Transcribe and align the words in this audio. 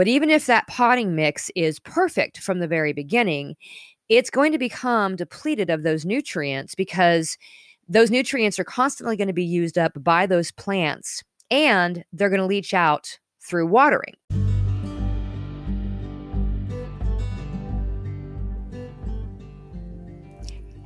But 0.00 0.08
even 0.08 0.30
if 0.30 0.46
that 0.46 0.66
potting 0.66 1.14
mix 1.14 1.50
is 1.54 1.78
perfect 1.78 2.38
from 2.38 2.58
the 2.58 2.66
very 2.66 2.94
beginning, 2.94 3.56
it's 4.08 4.30
going 4.30 4.50
to 4.52 4.58
become 4.58 5.14
depleted 5.14 5.68
of 5.68 5.82
those 5.82 6.06
nutrients 6.06 6.74
because 6.74 7.36
those 7.86 8.10
nutrients 8.10 8.58
are 8.58 8.64
constantly 8.64 9.14
going 9.14 9.28
to 9.28 9.34
be 9.34 9.44
used 9.44 9.76
up 9.76 9.92
by 10.02 10.24
those 10.24 10.52
plants 10.52 11.22
and 11.50 12.02
they're 12.14 12.30
going 12.30 12.40
to 12.40 12.46
leach 12.46 12.72
out 12.72 13.18
through 13.46 13.66
watering. 13.66 14.14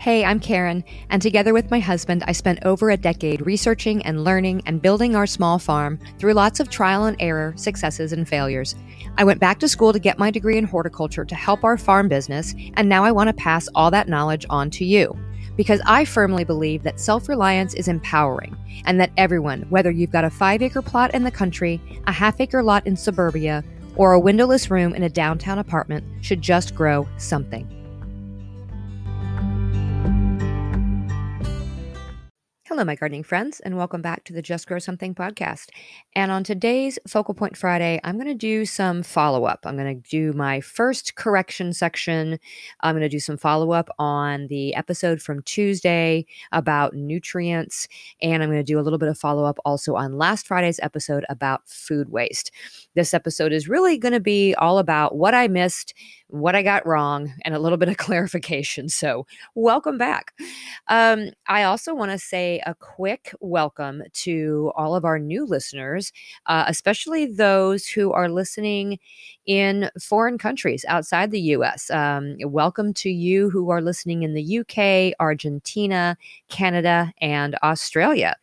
Hey, 0.05 0.23
I'm 0.23 0.39
Karen, 0.39 0.85
and 1.09 1.23
together 1.23 1.55
with 1.55 1.71
my 1.71 1.81
husband, 1.81 2.25
I 2.27 2.33
spent 2.33 2.59
over 2.67 2.91
a 2.91 2.97
decade 2.99 3.47
researching 3.47 4.05
and 4.05 4.23
learning 4.23 4.63
and 4.67 4.83
building 4.83 5.17
our 5.17 5.27
small 5.27 5.59
farm 5.59 5.99
through 6.19 6.35
lots 6.35 6.61
of 6.61 6.69
trial 6.69 7.07
and 7.07 7.17
error, 7.21 7.55
successes, 7.57 8.13
and 8.13 8.29
failures. 8.29 8.75
I 9.17 9.23
went 9.25 9.39
back 9.39 9.61
to 9.61 9.69
school 9.69 9.93
to 9.93 10.01
get 10.01 10.19
my 10.19 10.33
degree 10.33 10.59
in 10.59 10.65
horticulture 10.65 11.25
to 11.25 11.35
help 11.37 11.63
our 11.63 11.79
farm 11.79 12.09
business, 12.09 12.55
and 12.75 12.89
now 12.89 13.05
I 13.05 13.13
want 13.13 13.29
to 13.29 13.35
pass 13.35 13.69
all 13.75 13.91
that 13.93 14.09
knowledge 14.09 14.45
on 14.51 14.71
to 14.71 14.85
you. 14.85 15.17
Because 15.57 15.81
I 15.87 16.05
firmly 16.05 16.43
believe 16.43 16.83
that 16.83 16.99
self 16.99 17.29
reliance 17.29 17.75
is 17.75 17.87
empowering, 17.87 18.57
and 18.87 19.01
that 19.01 19.13
everyone, 19.17 19.63
whether 19.71 19.91
you've 19.91 20.11
got 20.11 20.25
a 20.25 20.31
five 20.31 20.63
acre 20.63 20.83
plot 20.83 21.15
in 21.15 21.23
the 21.23 21.31
country, 21.31 21.81
a 22.09 22.13
half 22.13 22.41
acre 22.41 22.63
lot 22.63 22.85
in 22.89 22.97
suburbia, 22.97 23.63
or 23.95 24.13
a 24.13 24.21
windowless 24.21 24.69
room 24.69 24.95
in 24.95 25.05
a 25.05 25.09
downtown 25.09 25.61
apartment, 25.61 26.05
should 26.21 26.43
just 26.43 26.75
grow 26.75 27.07
something. 27.17 27.84
Hello, 32.75 32.85
my 32.85 32.97
gardening 32.97 33.23
friends, 33.23 33.61
and 33.61 33.77
welcome 33.77 34.03
back 34.03 34.25
to 34.25 34.33
the 34.33 34.43
Just 34.43 34.67
Grow 34.67 34.81
Something 34.81 35.15
podcast. 35.15 35.69
And 36.17 36.33
on 36.33 36.43
today's 36.43 36.99
Focal 37.07 37.33
Point 37.33 37.57
Friday, 37.57 38.01
I'm 38.03 38.17
going 38.17 38.27
to 38.27 38.35
do 38.35 38.67
some 38.67 39.05
follow 39.05 39.45
up. 39.45 39.61
I'm 39.63 39.77
going 39.77 40.03
to 40.03 40.11
do 40.11 40.33
my 40.33 40.61
first 40.61 41.15
correction 41.15 41.73
section. 41.73 42.37
I'm 42.81 42.95
going 42.95 43.03
to 43.03 43.09
do 43.09 43.21
some 43.21 43.37
follow 43.37 43.71
up 43.71 43.91
on 44.01 44.49
the 44.49 44.75
episode 44.75 45.23
from 45.23 45.43
Tuesday 45.43 46.27
about 46.51 46.95
nutrients. 46.95 47.87
And 48.21 48.43
I'm 48.43 48.49
going 48.49 48.59
to 48.59 48.65
do 48.65 48.81
a 48.81 48.83
little 48.83 48.99
bit 48.99 49.09
of 49.09 49.17
follow 49.17 49.45
up 49.45 49.61
also 49.65 49.95
on 49.95 50.19
last 50.19 50.49
Friday's 50.49 50.81
episode 50.83 51.25
about 51.29 51.69
food 51.69 52.09
waste. 52.09 52.51
This 52.97 53.15
episode 53.15 53.53
is 53.53 53.69
really 53.69 53.99
going 53.99 54.15
to 54.15 54.21
be 54.21 54.53
all 54.57 54.81
about 54.81 55.15
what 55.15 55.33
I 55.33 55.47
missed 55.47 55.95
what 56.35 56.57
I 56.57 56.63
got 56.63 56.85
wrong 56.85 57.33
and 57.45 57.55
a 57.55 57.59
little 57.59 57.79
bit 57.79 57.89
of 57.89 57.97
clarification. 57.99 58.89
So, 58.89 59.27
welcome 59.55 59.97
back. 59.97 60.33
Um, 60.89 61.31
I 61.47 61.63
also 61.63 61.95
want 61.95 62.11
to 62.11 62.19
say 62.19 62.61
a 62.65 62.75
quick 62.75 63.33
welcome 63.41 64.03
to 64.13 64.73
all 64.77 64.95
of 64.95 65.05
our 65.05 65.19
new 65.19 65.45
listeners, 65.45 66.13
uh, 66.47 66.65
especially 66.67 67.27
those 67.27 67.87
who 67.87 68.13
are 68.13 68.29
listening 68.29 68.99
in 69.47 69.91
foreign 70.01 70.39
countries 70.39 70.85
outside 70.89 71.31
the 71.31 71.41
US. 71.41 71.91
Um, 71.91 72.37
welcome 72.45 72.95
to 72.95 73.11
you 73.11 73.51
who 73.51 73.71
are 73.71 73.83
listening 73.83 74.23
in 74.23 74.35
the 74.35 74.59
UK, 74.59 75.15
Argentina, 75.21 76.17
Canada, 76.49 77.13
and 77.21 77.57
Australia. 77.63 78.37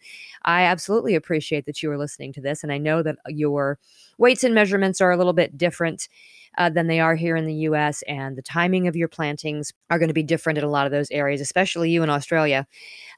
I 0.43 0.63
absolutely 0.63 1.15
appreciate 1.15 1.65
that 1.65 1.83
you 1.83 1.91
are 1.91 1.97
listening 1.97 2.33
to 2.33 2.41
this, 2.41 2.63
and 2.63 2.71
I 2.71 2.77
know 2.77 3.03
that 3.03 3.17
your 3.27 3.77
weights 4.17 4.43
and 4.43 4.55
measurements 4.55 5.01
are 5.01 5.11
a 5.11 5.17
little 5.17 5.33
bit 5.33 5.57
different 5.57 6.07
uh, 6.57 6.69
than 6.69 6.87
they 6.87 6.99
are 6.99 7.15
here 7.15 7.35
in 7.35 7.45
the 7.45 7.53
US. 7.53 8.01
And 8.03 8.37
the 8.37 8.41
timing 8.41 8.87
of 8.87 8.95
your 8.95 9.07
plantings 9.07 9.71
are 9.89 9.99
going 9.99 10.09
to 10.09 10.13
be 10.13 10.23
different 10.23 10.57
in 10.57 10.63
a 10.63 10.69
lot 10.69 10.85
of 10.85 10.91
those 10.91 11.09
areas, 11.11 11.41
especially 11.41 11.89
you 11.89 12.03
in 12.03 12.09
Australia. 12.09 12.67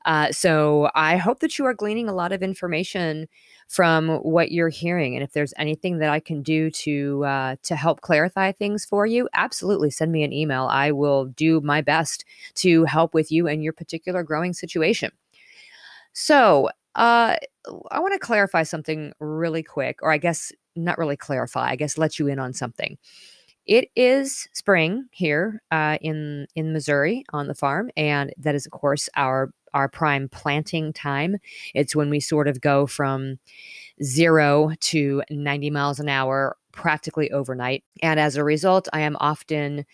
Uh, 0.05 0.31
so 0.31 0.89
I 0.95 1.17
hope 1.17 1.39
that 1.39 1.57
you 1.57 1.65
are 1.65 1.73
gleaning 1.73 2.09
a 2.09 2.13
lot 2.13 2.31
of 2.31 2.43
information 2.43 3.27
from 3.67 4.09
what 4.17 4.51
you're 4.51 4.69
hearing. 4.69 5.15
And 5.15 5.23
if 5.23 5.31
there's 5.31 5.53
anything 5.57 5.99
that 5.99 6.09
I 6.09 6.19
can 6.19 6.43
do 6.43 6.69
to 6.71 7.25
uh, 7.25 7.55
to 7.63 7.75
help 7.75 8.01
clarify 8.01 8.51
things 8.51 8.85
for 8.85 9.05
you, 9.05 9.29
absolutely 9.33 9.89
send 9.89 10.11
me 10.11 10.23
an 10.23 10.33
email. 10.33 10.67
I 10.69 10.91
will 10.91 11.25
do 11.25 11.61
my 11.61 11.81
best 11.81 12.25
to 12.55 12.83
help 12.85 13.13
with 13.13 13.31
you 13.31 13.47
and 13.47 13.63
your 13.63 13.73
particular 13.73 14.23
growing 14.23 14.53
situation. 14.53 15.11
So 16.13 16.69
uh, 16.95 17.38
I 17.91 17.99
want 17.99 18.13
to 18.13 18.19
clarify 18.19 18.63
something 18.63 19.13
really 19.19 19.63
quick, 19.63 19.99
or 20.01 20.11
I 20.11 20.17
guess 20.17 20.51
not 20.75 20.97
really 20.97 21.17
clarify, 21.17 21.69
I 21.69 21.75
guess 21.75 21.97
let 21.97 22.19
you 22.19 22.28
in 22.28 22.39
on 22.39 22.53
something. 22.53 22.97
It 23.66 23.89
is 23.95 24.47
spring 24.53 25.07
here 25.11 25.61
uh, 25.72 25.97
in 26.01 26.47
in 26.56 26.73
Missouri 26.73 27.23
on 27.31 27.47
the 27.47 27.56
farm, 27.56 27.89
and 27.95 28.34
that 28.38 28.56
is 28.56 28.66
of 28.66 28.72
course 28.73 29.07
our 29.16 29.51
our 29.73 29.88
prime 29.88 30.29
planting 30.29 30.94
time. 30.94 31.38
It's 31.73 31.95
when 31.95 32.09
we 32.09 32.19
sort 32.19 32.47
of 32.47 32.61
go 32.61 32.85
from 32.85 33.39
zero 34.03 34.72
to 34.79 35.23
90 35.29 35.69
miles 35.69 36.00
an 36.00 36.09
hour 36.09 36.57
practically 36.72 37.31
overnight. 37.31 37.84
And 38.01 38.19
as 38.19 38.35
a 38.35 38.44
result, 38.44 38.88
I 38.94 39.01
am 39.01 39.17
often 39.19 39.85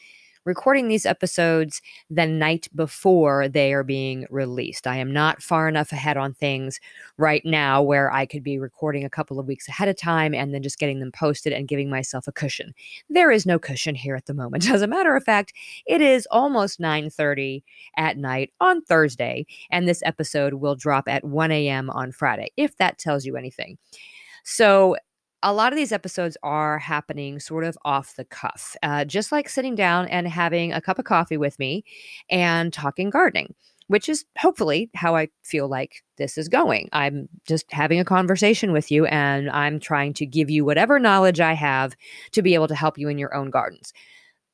recording 0.49 0.87
these 0.87 1.05
episodes 1.05 1.79
the 2.09 2.25
night 2.25 2.67
before 2.73 3.47
they 3.47 3.71
are 3.71 3.83
being 3.83 4.25
released. 4.31 4.87
I 4.87 4.97
am 4.97 5.13
not 5.13 5.43
far 5.43 5.69
enough 5.69 5.91
ahead 5.91 6.17
on 6.17 6.33
things 6.33 6.79
right 7.17 7.45
now 7.45 7.83
where 7.83 8.11
I 8.11 8.25
could 8.25 8.41
be 8.43 8.57
recording 8.57 9.05
a 9.05 9.11
couple 9.11 9.39
of 9.39 9.45
weeks 9.45 9.67
ahead 9.67 9.87
of 9.89 9.95
time 9.95 10.33
and 10.33 10.51
then 10.51 10.63
just 10.63 10.79
getting 10.79 11.01
them 11.01 11.11
posted 11.11 11.53
and 11.53 11.67
giving 11.67 11.87
myself 11.87 12.27
a 12.27 12.31
cushion. 12.31 12.73
There 13.11 13.29
is 13.29 13.45
no 13.45 13.59
cushion 13.59 13.93
here 13.93 14.15
at 14.15 14.25
the 14.25 14.33
moment. 14.33 14.67
As 14.71 14.81
a 14.81 14.87
matter 14.87 15.15
of 15.15 15.23
fact, 15.23 15.53
it 15.85 16.01
is 16.01 16.27
almost 16.31 16.79
9:30 16.79 17.61
at 17.95 18.17
night 18.17 18.51
on 18.59 18.81
Thursday 18.81 19.45
and 19.69 19.87
this 19.87 20.01
episode 20.03 20.55
will 20.55 20.75
drop 20.75 21.07
at 21.07 21.23
1 21.23 21.51
a.m. 21.51 21.91
on 21.91 22.11
Friday 22.11 22.49
if 22.57 22.75
that 22.77 22.97
tells 22.97 23.23
you 23.23 23.37
anything. 23.37 23.77
So 24.43 24.95
a 25.43 25.53
lot 25.53 25.71
of 25.71 25.77
these 25.77 25.91
episodes 25.91 26.37
are 26.43 26.79
happening 26.79 27.39
sort 27.39 27.63
of 27.63 27.77
off 27.85 28.15
the 28.15 28.25
cuff, 28.25 28.75
uh, 28.83 29.05
just 29.05 29.31
like 29.31 29.47
sitting 29.47 29.75
down 29.75 30.07
and 30.07 30.27
having 30.27 30.73
a 30.73 30.81
cup 30.81 30.99
of 30.99 31.05
coffee 31.05 31.37
with 31.37 31.57
me 31.59 31.83
and 32.29 32.73
talking 32.73 33.09
gardening, 33.09 33.53
which 33.87 34.09
is 34.09 34.25
hopefully 34.37 34.89
how 34.95 35.15
I 35.15 35.29
feel 35.43 35.67
like 35.69 36.03
this 36.17 36.37
is 36.37 36.49
going. 36.49 36.89
I'm 36.91 37.29
just 37.47 37.71
having 37.71 37.99
a 37.99 38.05
conversation 38.05 38.73
with 38.73 38.91
you 38.91 39.05
and 39.05 39.49
I'm 39.49 39.79
trying 39.79 40.13
to 40.15 40.25
give 40.25 40.49
you 40.49 40.65
whatever 40.65 40.99
knowledge 40.99 41.39
I 41.39 41.53
have 41.53 41.95
to 42.31 42.41
be 42.41 42.53
able 42.53 42.67
to 42.67 42.75
help 42.75 42.97
you 42.97 43.07
in 43.07 43.17
your 43.17 43.33
own 43.33 43.49
gardens. 43.49 43.93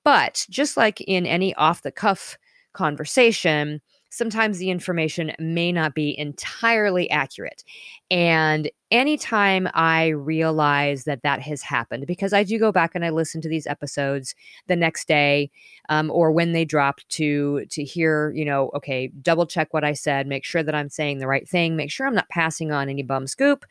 But 0.03 0.45
just 0.51 0.77
like 0.77 1.01
in 1.01 1.25
any 1.25 1.55
off 1.55 1.81
the 1.81 1.91
cuff 1.91 2.37
conversation, 2.73 3.81
sometimes 4.09 4.57
the 4.57 4.69
information 4.69 5.31
may 5.39 5.71
not 5.71 5.93
be 5.93 6.17
entirely 6.17 7.09
accurate. 7.09 7.63
And 8.09 8.69
anytime 8.91 9.67
I 9.73 10.07
realize 10.09 11.03
that 11.03 11.23
that 11.23 11.41
has 11.41 11.61
happened, 11.61 12.07
because 12.07 12.31
I 12.31 12.43
do 12.43 12.57
go 12.59 12.71
back 12.71 12.95
and 12.95 13.03
I 13.03 13.09
listen 13.09 13.41
to 13.41 13.49
these 13.49 13.67
episodes 13.67 14.35
the 14.67 14.75
next 14.75 15.07
day 15.07 15.51
um, 15.89 16.09
or 16.11 16.31
when 16.31 16.53
they 16.53 16.65
drop 16.65 16.99
to 17.09 17.65
to 17.69 17.83
hear, 17.83 18.31
you 18.31 18.45
know, 18.45 18.71
okay, 18.75 19.11
double 19.21 19.45
check 19.45 19.73
what 19.73 19.83
I 19.83 19.93
said, 19.93 20.27
make 20.27 20.45
sure 20.45 20.63
that 20.63 20.75
I'm 20.75 20.89
saying 20.89 21.19
the 21.19 21.27
right 21.27 21.47
thing, 21.47 21.75
make 21.75 21.91
sure 21.91 22.07
I'm 22.07 22.15
not 22.15 22.29
passing 22.29 22.71
on 22.71 22.89
any 22.89 23.03
bum 23.03 23.27
scoop. 23.27 23.65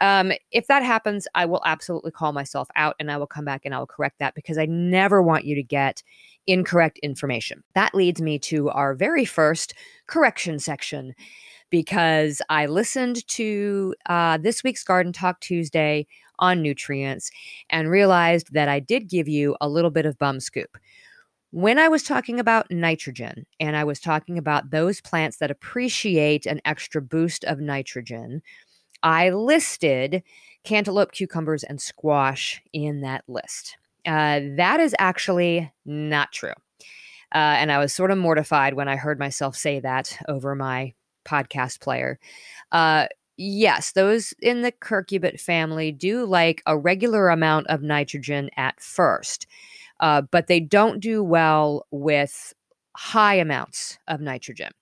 Um, 0.00 0.32
if 0.50 0.66
that 0.68 0.82
happens, 0.82 1.28
I 1.34 1.44
will 1.46 1.62
absolutely 1.64 2.10
call 2.10 2.32
myself 2.32 2.68
out 2.76 2.96
and 2.98 3.10
I 3.10 3.16
will 3.18 3.26
come 3.26 3.44
back 3.44 3.62
and 3.64 3.74
I 3.74 3.78
will 3.78 3.86
correct 3.86 4.18
that 4.18 4.34
because 4.34 4.58
I 4.58 4.66
never 4.66 5.22
want 5.22 5.44
you 5.44 5.54
to 5.54 5.62
get 5.62 6.02
incorrect 6.46 6.98
information. 7.02 7.62
That 7.74 7.94
leads 7.94 8.20
me 8.20 8.38
to 8.40 8.68
our 8.70 8.94
very 8.94 9.24
first 9.24 9.74
correction 10.06 10.58
section 10.58 11.14
because 11.70 12.42
I 12.48 12.66
listened 12.66 13.26
to 13.28 13.94
uh, 14.06 14.38
this 14.38 14.62
week's 14.62 14.84
Garden 14.84 15.12
Talk 15.12 15.40
Tuesday 15.40 16.06
on 16.38 16.60
nutrients 16.60 17.30
and 17.70 17.90
realized 17.90 18.52
that 18.52 18.68
I 18.68 18.80
did 18.80 19.08
give 19.08 19.28
you 19.28 19.56
a 19.60 19.68
little 19.68 19.90
bit 19.90 20.06
of 20.06 20.18
bum 20.18 20.40
scoop. 20.40 20.76
When 21.50 21.78
I 21.78 21.88
was 21.88 22.02
talking 22.02 22.40
about 22.40 22.70
nitrogen 22.70 23.46
and 23.60 23.76
I 23.76 23.84
was 23.84 24.00
talking 24.00 24.38
about 24.38 24.70
those 24.70 25.00
plants 25.00 25.36
that 25.36 25.50
appreciate 25.50 26.46
an 26.46 26.60
extra 26.64 27.02
boost 27.02 27.44
of 27.44 27.60
nitrogen, 27.60 28.42
I 29.02 29.30
listed 29.30 30.22
cantaloupe, 30.64 31.12
cucumbers, 31.12 31.64
and 31.64 31.80
squash 31.80 32.62
in 32.72 33.00
that 33.00 33.24
list. 33.28 33.76
Uh, 34.06 34.40
that 34.56 34.80
is 34.80 34.94
actually 34.98 35.72
not 35.84 36.32
true. 36.32 36.52
Uh, 37.34 37.56
and 37.58 37.72
I 37.72 37.78
was 37.78 37.94
sort 37.94 38.10
of 38.10 38.18
mortified 38.18 38.74
when 38.74 38.88
I 38.88 38.96
heard 38.96 39.18
myself 39.18 39.56
say 39.56 39.80
that 39.80 40.18
over 40.28 40.54
my 40.54 40.92
podcast 41.24 41.80
player. 41.80 42.18
Uh, 42.72 43.06
yes, 43.36 43.92
those 43.92 44.34
in 44.42 44.62
the 44.62 44.72
cucurbit 44.72 45.40
family 45.40 45.92
do 45.92 46.26
like 46.26 46.62
a 46.66 46.76
regular 46.76 47.28
amount 47.30 47.68
of 47.68 47.82
nitrogen 47.82 48.50
at 48.56 48.80
first, 48.80 49.46
uh, 50.00 50.22
but 50.30 50.46
they 50.46 50.60
don't 50.60 51.00
do 51.00 51.22
well 51.22 51.86
with 51.90 52.52
high 52.96 53.34
amounts 53.34 53.98
of 54.08 54.20
nitrogen. 54.20 54.72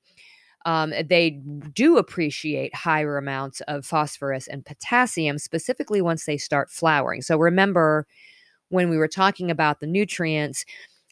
Um, 0.67 0.93
they 1.09 1.41
do 1.73 1.97
appreciate 1.97 2.75
higher 2.75 3.17
amounts 3.17 3.61
of 3.63 3.87
phosphorus 3.87 4.47
and 4.47 4.65
potassium, 4.65 5.39
specifically 5.39 6.03
once 6.03 6.25
they 6.27 6.37
start 6.37 6.71
flowering. 6.71 7.23
So 7.23 7.37
remember, 7.39 8.07
when 8.69 8.91
we 8.91 8.97
were 8.97 9.09
talking 9.09 9.51
about 9.51 9.81
the 9.81 9.87
nutrients, 9.87 10.65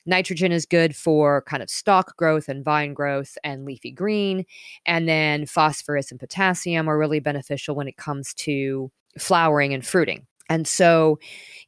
nitrogen 0.07 0.53
is 0.53 0.67
good 0.67 0.97
for 0.97 1.43
kind 1.43 1.63
of 1.63 1.71
stalk 1.71 2.17
growth 2.17 2.49
and 2.49 2.65
vine 2.65 2.95
growth 2.95 3.37
and 3.45 3.65
leafy 3.65 3.91
green. 3.91 4.45
And 4.87 5.09
then 5.09 5.47
phosphorus 5.47 6.11
and 6.11 6.19
potassium 6.19 6.89
are 6.89 6.99
really 6.99 7.21
beneficial 7.21 7.75
when 7.75 7.89
it 7.89 7.97
comes 7.97 8.35
to 8.35 8.91
flowering 9.19 9.75
and 9.75 9.85
fruiting. 9.87 10.27
And 10.51 10.67
so, 10.67 11.19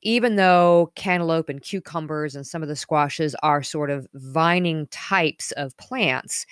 even 0.03 0.37
though 0.37 0.91
cantaloupe 0.95 1.51
and 1.51 1.61
cucumbers 1.61 2.35
and 2.35 2.47
some 2.47 2.63
of 2.63 2.69
the 2.69 2.77
squashes 2.77 3.37
are 3.43 3.63
sort 3.63 3.91
of 3.91 4.07
vining 4.15 4.87
types 4.87 5.53
of 5.53 5.77
plants, 5.77 6.47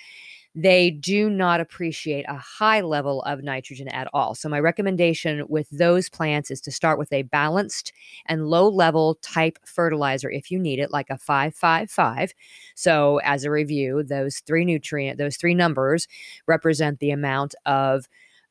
they 0.55 0.89
do 0.89 1.29
not 1.29 1.59
appreciate 1.59 2.25
a 2.27 2.37
high 2.37 2.81
level 2.81 3.21
of 3.23 3.43
nitrogen 3.43 3.87
at 3.87 4.07
all. 4.13 4.35
So, 4.35 4.49
my 4.49 4.59
recommendation 4.59 5.43
with 5.47 5.69
those 5.69 6.09
plants 6.09 6.49
is 6.51 6.61
to 6.61 6.71
start 6.71 6.97
with 6.97 7.13
a 7.13 7.23
balanced 7.23 7.93
and 8.25 8.47
low 8.47 8.67
level 8.67 9.15
type 9.21 9.59
fertilizer 9.65 10.29
if 10.29 10.49
you 10.49 10.59
need 10.59 10.79
it, 10.79 10.91
like 10.91 11.09
a 11.09 11.17
555. 11.17 12.33
So, 12.75 13.19
as 13.23 13.43
a 13.43 13.51
review, 13.51 14.03
those 14.03 14.39
three 14.39 14.65
nutrient, 14.65 15.17
those 15.17 15.37
three 15.37 15.55
numbers 15.55 16.07
represent 16.47 16.99
the 16.99 17.11
amount 17.11 17.55
of 17.65 18.07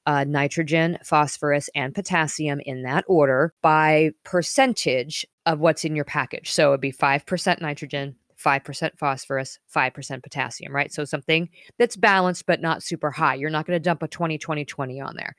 uh, 0.09 0.25
nitrogen, 0.25 0.97
phosphorus, 1.05 1.69
and 1.75 1.95
potassium 1.95 2.61
in 2.61 2.83
that 2.83 3.05
order 3.09 3.53
by 3.61 4.11
percentage 4.25 5.27
of 5.45 5.61
what's 5.61 5.85
in 5.85 5.95
your 5.95 6.07
package. 6.07 6.51
So 6.51 6.71
it'd 6.71 6.81
be 6.81 6.93
5% 6.93 7.61
nitrogen, 7.61 8.17
5% 8.43 8.99
phosphorus, 8.99 9.59
5% 9.75 10.23
potassium, 10.23 10.75
right? 10.75 10.93
So 10.93 11.05
something 11.05 11.49
that's 11.79 11.97
balanced 11.97 12.47
but 12.47 12.61
not 12.61 12.83
super 12.83 13.11
high. 13.11 13.35
You're 13.35 13.51
not 13.51 13.67
going 13.67 13.77
to 13.77 13.81
dump 13.81 14.03
a 14.03 14.09
20 14.09 14.39
20 14.39 14.65
20 14.65 15.01
on 15.01 15.17
there. 15.17 15.37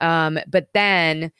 Um, 0.00 0.38
but 0.48 0.68
then 0.74 1.32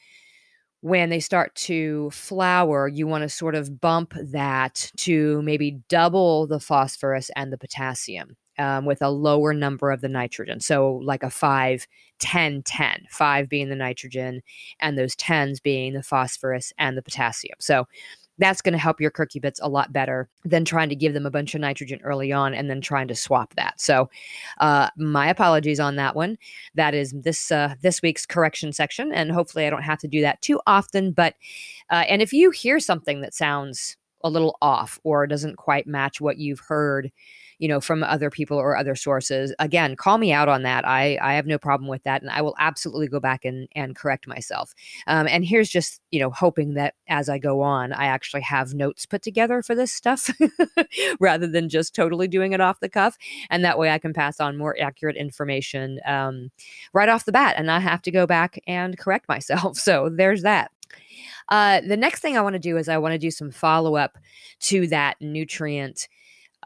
when 0.81 1.09
they 1.09 1.19
start 1.19 1.53
to 1.55 2.09
flower, 2.11 2.87
you 2.87 3.07
want 3.07 3.23
to 3.23 3.29
sort 3.29 3.55
of 3.55 3.81
bump 3.81 4.13
that 4.15 4.91
to 4.97 5.41
maybe 5.41 5.79
double 5.89 6.47
the 6.47 6.59
phosphorus 6.59 7.29
and 7.35 7.51
the 7.51 7.57
potassium 7.57 8.37
um, 8.59 8.85
with 8.85 9.01
a 9.01 9.09
lower 9.09 9.53
number 9.53 9.91
of 9.91 10.01
the 10.01 10.07
nitrogen. 10.07 10.59
So, 10.59 11.01
like 11.03 11.23
a 11.23 11.29
5, 11.29 11.87
10, 12.19 12.63
10, 12.63 13.05
5 13.09 13.49
being 13.49 13.69
the 13.69 13.75
nitrogen, 13.75 14.41
and 14.79 14.97
those 14.97 15.15
10s 15.15 15.61
being 15.61 15.93
the 15.93 16.03
phosphorus 16.03 16.73
and 16.77 16.97
the 16.97 17.03
potassium. 17.03 17.55
So, 17.59 17.87
that's 18.37 18.61
going 18.61 18.73
to 18.73 18.79
help 18.79 19.01
your 19.01 19.11
cucurbits 19.11 19.59
a 19.61 19.69
lot 19.69 19.91
better 19.91 20.29
than 20.45 20.65
trying 20.65 20.89
to 20.89 20.95
give 20.95 21.13
them 21.13 21.25
a 21.25 21.31
bunch 21.31 21.55
of 21.55 21.61
nitrogen 21.61 21.99
early 22.03 22.31
on 22.31 22.53
and 22.53 22.69
then 22.69 22.81
trying 22.81 23.07
to 23.07 23.15
swap 23.15 23.53
that. 23.55 23.79
So, 23.79 24.09
uh, 24.59 24.89
my 24.97 25.27
apologies 25.27 25.79
on 25.79 25.95
that 25.95 26.15
one. 26.15 26.37
That 26.75 26.93
is 26.93 27.13
this 27.13 27.51
uh, 27.51 27.75
this 27.81 28.01
week's 28.01 28.25
correction 28.25 28.73
section, 28.73 29.11
and 29.11 29.31
hopefully, 29.31 29.65
I 29.65 29.69
don't 29.69 29.83
have 29.83 29.99
to 29.99 30.07
do 30.07 30.21
that 30.21 30.41
too 30.41 30.59
often. 30.67 31.11
But 31.11 31.35
uh, 31.89 32.05
and 32.07 32.21
if 32.21 32.33
you 32.33 32.51
hear 32.51 32.79
something 32.79 33.21
that 33.21 33.33
sounds 33.33 33.97
a 34.23 34.29
little 34.29 34.57
off 34.61 34.99
or 35.03 35.27
doesn't 35.27 35.57
quite 35.57 35.87
match 35.87 36.19
what 36.19 36.37
you've 36.37 36.59
heard 36.59 37.11
you 37.59 37.67
know, 37.67 37.81
from 37.81 38.03
other 38.03 38.29
people 38.29 38.57
or 38.57 38.77
other 38.77 38.95
sources. 38.95 39.53
Again, 39.59 39.95
call 39.95 40.17
me 40.17 40.31
out 40.31 40.49
on 40.49 40.63
that. 40.63 40.87
I, 40.87 41.17
I 41.21 41.33
have 41.33 41.47
no 41.47 41.57
problem 41.57 41.89
with 41.89 42.03
that. 42.03 42.21
And 42.21 42.29
I 42.29 42.41
will 42.41 42.55
absolutely 42.59 43.07
go 43.07 43.19
back 43.19 43.45
and, 43.45 43.67
and 43.75 43.95
correct 43.95 44.27
myself. 44.27 44.73
Um, 45.07 45.27
and 45.27 45.43
here's 45.43 45.69
just, 45.69 46.01
you 46.11 46.19
know, 46.19 46.29
hoping 46.29 46.75
that 46.75 46.93
as 47.07 47.29
I 47.29 47.39
go 47.39 47.61
on, 47.61 47.93
I 47.93 48.05
actually 48.05 48.41
have 48.41 48.73
notes 48.73 49.05
put 49.05 49.21
together 49.21 49.61
for 49.61 49.75
this 49.75 49.91
stuff 49.91 50.29
rather 51.19 51.47
than 51.47 51.69
just 51.69 51.95
totally 51.95 52.27
doing 52.27 52.53
it 52.53 52.61
off 52.61 52.79
the 52.79 52.89
cuff. 52.89 53.17
And 53.49 53.63
that 53.65 53.79
way 53.79 53.89
I 53.89 53.99
can 53.99 54.13
pass 54.13 54.39
on 54.39 54.57
more 54.57 54.75
accurate 54.79 55.15
information 55.15 55.99
um, 56.05 56.51
right 56.93 57.09
off 57.09 57.25
the 57.25 57.31
bat 57.31 57.55
and 57.57 57.65
not 57.65 57.81
have 57.81 58.01
to 58.03 58.11
go 58.11 58.27
back 58.27 58.59
and 58.67 58.97
correct 58.97 59.27
myself. 59.27 59.77
So 59.87 60.09
there's 60.09 60.41
that. 60.41 60.69
Uh, 61.49 61.79
the 61.81 61.95
next 61.95 62.19
thing 62.19 62.37
I 62.37 62.41
want 62.41 62.53
to 62.53 62.59
do 62.59 62.77
is 62.77 62.89
I 62.89 62.97
want 62.97 63.13
to 63.13 63.17
do 63.17 63.31
some 63.31 63.51
follow 63.51 63.95
up 63.95 64.17
to 64.61 64.87
that 64.87 65.15
nutrient 65.21 66.09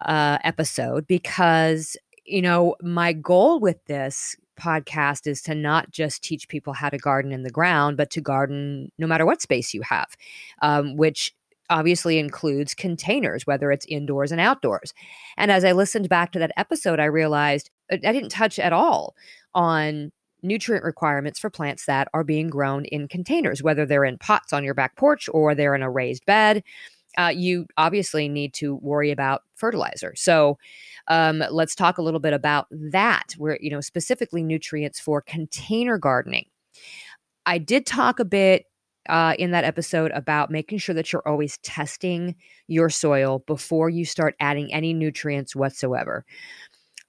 uh, 0.06 0.38
episode 0.44 1.08
because, 1.08 1.98
you 2.26 2.42
know, 2.42 2.76
my 2.82 3.14
goal 3.14 3.60
with 3.60 3.84
this 3.86 4.36
podcast 4.60 5.28
is 5.28 5.42
to 5.42 5.56
not 5.56 5.92
just 5.92 6.24
teach 6.24 6.48
people 6.48 6.74
how 6.74 6.90
to 6.90 6.98
garden 6.98 7.32
in 7.32 7.44
the 7.44 7.50
ground, 7.50 7.98
but 7.98 8.10
to 8.12 8.22
garden 8.22 8.92
no 8.98 9.08
matter 9.08 9.26
what 9.26 9.42
space 9.42 9.74
you 9.74 9.82
have, 9.82 10.16
um, 10.62 10.96
which 10.96 11.34
obviously 11.70 12.20
includes 12.20 12.74
containers, 12.74 13.48
whether 13.48 13.72
it's 13.72 13.86
indoors 13.88 14.32
and 14.32 14.42
outdoors. 14.42 14.94
And 15.38 15.52
as 15.52 15.64
I 15.64 15.72
listened 15.72 16.10
back 16.10 16.32
to 16.34 16.40
that 16.40 16.52
episode, 16.58 17.00
I 17.00 17.06
realized 17.06 17.70
uh, 17.92 17.98
I 18.06 18.12
didn't 18.12 18.30
touch 18.30 18.60
at 18.60 18.74
all 18.74 19.16
on 19.56 20.12
nutrient 20.44 20.84
requirements 20.84 21.40
for 21.40 21.50
plants 21.50 21.86
that 21.86 22.08
are 22.14 22.24
being 22.24 22.50
grown 22.50 22.86
in 22.86 23.08
containers, 23.08 23.64
whether 23.64 23.86
they're 23.86 24.06
in 24.06 24.18
pots 24.18 24.54
on 24.54 24.64
your 24.64 24.74
back 24.74 24.96
porch 24.96 25.30
or 25.34 25.56
they're 25.56 25.76
in 25.76 25.84
a 25.84 25.90
raised 25.90 26.26
bed 26.26 26.64
uh, 27.18 27.34
you 27.36 27.66
obviously 27.78 28.30
need 28.30 28.54
to 28.56 28.76
worry 28.76 29.12
about 29.12 29.42
fertilizer. 29.56 30.14
So 30.16 30.58
um, 31.08 31.44
let's 31.50 31.76
talk 31.76 31.98
a 31.98 32.02
little 32.02 32.20
bit 32.20 32.34
about 32.34 32.68
that, 32.72 33.34
where, 33.38 33.58
you 33.62 33.70
know, 33.70 33.82
specifically 33.82 34.44
nutrients 34.44 35.00
for 35.00 35.22
container 35.22 35.98
gardening. 35.98 36.46
I 37.46 37.58
did 37.58 37.86
talk 37.86 38.20
a 38.20 38.26
bit 38.26 38.66
uh, 39.10 39.34
in 39.40 39.52
that 39.52 39.64
episode 39.64 40.12
about 40.12 40.52
making 40.52 40.78
sure 40.78 40.94
that 40.94 41.12
you're 41.12 41.28
always 41.28 41.58
testing 41.60 42.36
your 42.68 42.90
soil 42.90 43.44
before 43.48 43.90
you 43.90 44.06
start 44.06 44.36
adding 44.40 44.72
any 44.72 44.94
nutrients 44.94 45.56
whatsoever 45.56 46.24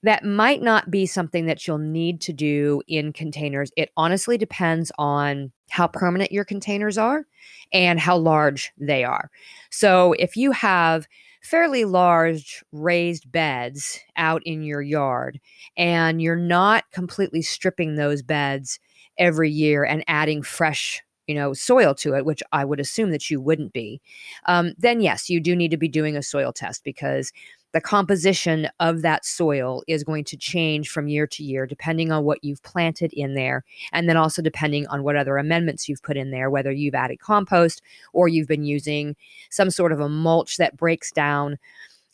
that 0.02 0.24
might 0.24 0.62
not 0.62 0.90
be 0.90 1.06
something 1.06 1.46
that 1.46 1.66
you'll 1.66 1.78
need 1.78 2.20
to 2.22 2.32
do 2.32 2.82
in 2.88 3.12
containers. 3.12 3.70
It 3.76 3.90
honestly 3.96 4.36
depends 4.36 4.90
on 4.98 5.52
how 5.70 5.86
permanent 5.86 6.32
your 6.32 6.44
containers 6.44 6.98
are 6.98 7.24
and 7.72 8.00
how 8.00 8.16
large 8.16 8.72
they 8.78 9.04
are. 9.04 9.30
So 9.70 10.14
if 10.14 10.36
you 10.36 10.52
have 10.52 11.06
fairly 11.42 11.84
large 11.84 12.62
raised 12.72 13.30
beds 13.30 14.00
out 14.16 14.42
in 14.44 14.62
your 14.62 14.82
yard 14.82 15.40
and 15.76 16.22
you're 16.22 16.36
not 16.36 16.84
completely 16.92 17.42
stripping 17.42 17.94
those 17.96 18.22
beds 18.22 18.78
every 19.18 19.50
year 19.50 19.84
and 19.84 20.04
adding 20.06 20.42
fresh 20.42 21.02
you 21.26 21.34
know 21.34 21.52
soil 21.52 21.94
to 21.94 22.14
it 22.14 22.24
which 22.24 22.42
i 22.52 22.64
would 22.64 22.80
assume 22.80 23.10
that 23.10 23.30
you 23.30 23.40
wouldn't 23.40 23.72
be 23.72 24.00
um, 24.46 24.72
then 24.78 25.00
yes 25.00 25.28
you 25.28 25.40
do 25.40 25.54
need 25.54 25.70
to 25.70 25.76
be 25.76 25.88
doing 25.88 26.16
a 26.16 26.22
soil 26.22 26.52
test 26.52 26.82
because 26.84 27.32
the 27.72 27.80
composition 27.80 28.68
of 28.80 29.02
that 29.02 29.24
soil 29.24 29.82
is 29.86 30.04
going 30.04 30.24
to 30.24 30.36
change 30.36 30.88
from 30.88 31.08
year 31.08 31.26
to 31.26 31.42
year 31.42 31.66
depending 31.66 32.12
on 32.12 32.24
what 32.24 32.42
you've 32.42 32.62
planted 32.62 33.12
in 33.14 33.34
there 33.34 33.64
and 33.92 34.08
then 34.08 34.16
also 34.16 34.42
depending 34.42 34.86
on 34.88 35.02
what 35.02 35.16
other 35.16 35.38
amendments 35.38 35.88
you've 35.88 36.02
put 36.02 36.16
in 36.16 36.30
there 36.30 36.50
whether 36.50 36.70
you've 36.70 36.94
added 36.94 37.18
compost 37.18 37.82
or 38.12 38.28
you've 38.28 38.48
been 38.48 38.64
using 38.64 39.16
some 39.50 39.70
sort 39.70 39.92
of 39.92 40.00
a 40.00 40.08
mulch 40.08 40.56
that 40.56 40.76
breaks 40.76 41.10
down 41.10 41.58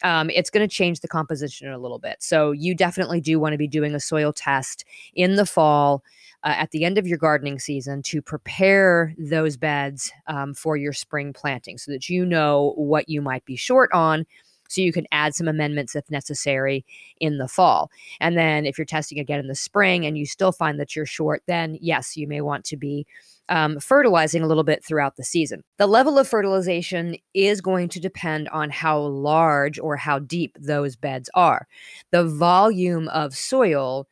um, 0.05 0.31
it's 0.31 0.51
going 0.51 0.67
to 0.67 0.73
change 0.73 1.01
the 1.01 1.09
composition 1.09 1.73
a 1.73 1.79
little 1.79 1.99
bit. 1.99 2.19
So 2.21 2.53
you 2.53 2.75
definitely 2.75 3.21
do 3.21 3.41
want 3.41 3.55
to 3.55 3.59
be 3.59 3.67
doing 3.67 3.95
a 3.95 4.01
soil 4.01 4.33
test 4.33 4.85
in 5.15 5.37
the 5.37 5.47
fall 5.47 6.05
uh, 6.45 6.55
at 6.57 6.71
the 6.71 6.85
end 6.85 6.99
of 6.99 7.07
your 7.07 7.19
gardening 7.19 7.59
season 7.59 8.03
to 8.03 8.23
prepare 8.23 9.15
those 9.19 9.57
beds 9.57 10.13
um, 10.29 10.55
for 10.55 10.77
your 10.77 10.93
spring 10.93 11.33
planting 11.33 11.79
so 11.79 11.91
that 11.91 12.09
you 12.09 12.25
know 12.25 12.75
what 12.77 13.09
you 13.09 13.21
might 13.21 13.45
be 13.45 13.57
short 13.57 13.91
on 13.93 14.25
so 14.69 14.81
you 14.81 14.93
can 14.93 15.07
add 15.11 15.35
some 15.35 15.49
amendments 15.49 15.97
if 15.97 16.11
necessary 16.11 16.85
in 17.21 17.39
the 17.39 17.49
fall. 17.49 17.91
And 18.21 18.37
then 18.37 18.67
if 18.67 18.79
you're 18.79 18.85
testing 18.85 19.19
again 19.19 19.41
in 19.41 19.49
the 19.49 19.55
spring 19.55 20.07
and 20.07 20.17
you 20.17 20.27
still 20.27 20.53
find 20.53 20.79
that 20.79 20.95
you're 20.95 21.07
short, 21.07 21.43
then 21.47 21.77
yes, 21.81 22.17
you 22.17 22.29
may 22.29 22.41
want 22.41 22.65
to 22.67 22.77
be 22.77 23.07
um, 23.49 23.81
fertilizing 23.81 24.43
a 24.43 24.47
little 24.47 24.65
bit 24.65 24.85
throughout 24.85 25.17
the 25.17 25.25
season. 25.25 25.65
The 25.79 25.87
level 25.87 26.19
of 26.19 26.29
fertilization 26.29 27.17
is 27.35 27.61
going 27.61 27.89
to 27.91 28.01
depend 28.01 28.49
on 28.51 28.71
how 28.71 29.01
large 29.01 29.79
or 29.79 29.97
how 29.97 30.19
deep 30.19 30.57
those 30.61 30.97
beds 30.97 31.31
are. 31.35 31.67
The 32.11 32.25
volume 32.25 33.09
of 33.09 33.35
soil 33.35 34.07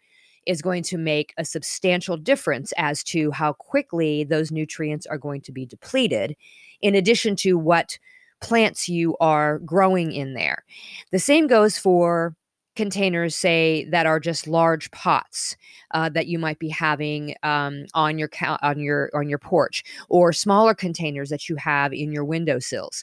is 0.46 0.62
going 0.62 0.84
to 0.84 0.96
make 0.96 1.34
a 1.36 1.44
substantial 1.44 2.16
difference 2.16 2.72
as 2.78 3.02
to 3.02 3.30
how 3.32 3.52
quickly 3.52 4.24
those 4.24 4.52
nutrients 4.52 5.04
are 5.04 5.18
going 5.18 5.40
to 5.42 5.52
be 5.52 5.66
depleted, 5.66 6.36
in 6.80 6.94
addition 6.94 7.36
to 7.36 7.58
what 7.58 7.98
plants 8.40 8.88
you 8.88 9.16
are 9.20 9.58
growing 9.60 10.12
in 10.12 10.34
there. 10.34 10.64
The 11.12 11.18
same 11.18 11.46
goes 11.46 11.78
for 11.78 12.34
containers 12.74 13.34
say 13.34 13.86
that 13.90 14.06
are 14.06 14.20
just 14.20 14.46
large 14.46 14.90
pots 14.90 15.56
uh, 15.92 16.10
that 16.10 16.26
you 16.26 16.38
might 16.38 16.58
be 16.58 16.68
having 16.68 17.34
um, 17.42 17.86
on 17.94 18.18
your 18.18 18.28
on 18.62 18.78
your 18.78 19.10
on 19.14 19.28
your 19.28 19.38
porch 19.38 19.82
or 20.08 20.32
smaller 20.32 20.74
containers 20.74 21.30
that 21.30 21.48
you 21.48 21.56
have 21.56 21.92
in 21.92 22.12
your 22.12 22.24
windowsills 22.24 23.02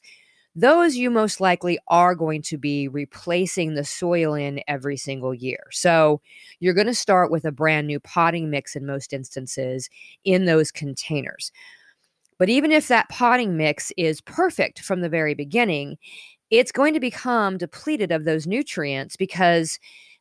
those 0.55 0.95
you 0.95 1.09
most 1.09 1.41
likely 1.41 1.79
are 1.87 2.13
going 2.13 2.41
to 2.43 2.57
be 2.57 2.87
replacing 2.87 3.73
the 3.73 3.83
soil 3.83 4.35
in 4.35 4.61
every 4.67 4.97
single 4.97 5.33
year. 5.33 5.63
So 5.71 6.21
you're 6.59 6.75
going 6.75 6.87
to 6.87 6.93
start 6.93 7.31
with 7.31 7.45
a 7.45 7.51
brand 7.51 7.87
new 7.87 7.99
potting 7.99 8.51
mix 8.51 8.75
in 8.75 8.85
most 8.85 9.13
instances 9.13 9.89
in 10.23 10.45
those 10.45 10.71
containers. 10.71 11.51
But 12.37 12.49
even 12.49 12.71
if 12.71 12.87
that 12.87 13.09
potting 13.09 13.57
mix 13.57 13.91
is 13.97 14.21
perfect 14.21 14.81
from 14.81 15.01
the 15.01 15.09
very 15.09 15.33
beginning, 15.33 15.97
it's 16.49 16.71
going 16.71 16.93
to 16.93 16.99
become 16.99 17.57
depleted 17.57 18.11
of 18.11 18.25
those 18.25 18.47
nutrients 18.47 19.15
because 19.15 19.79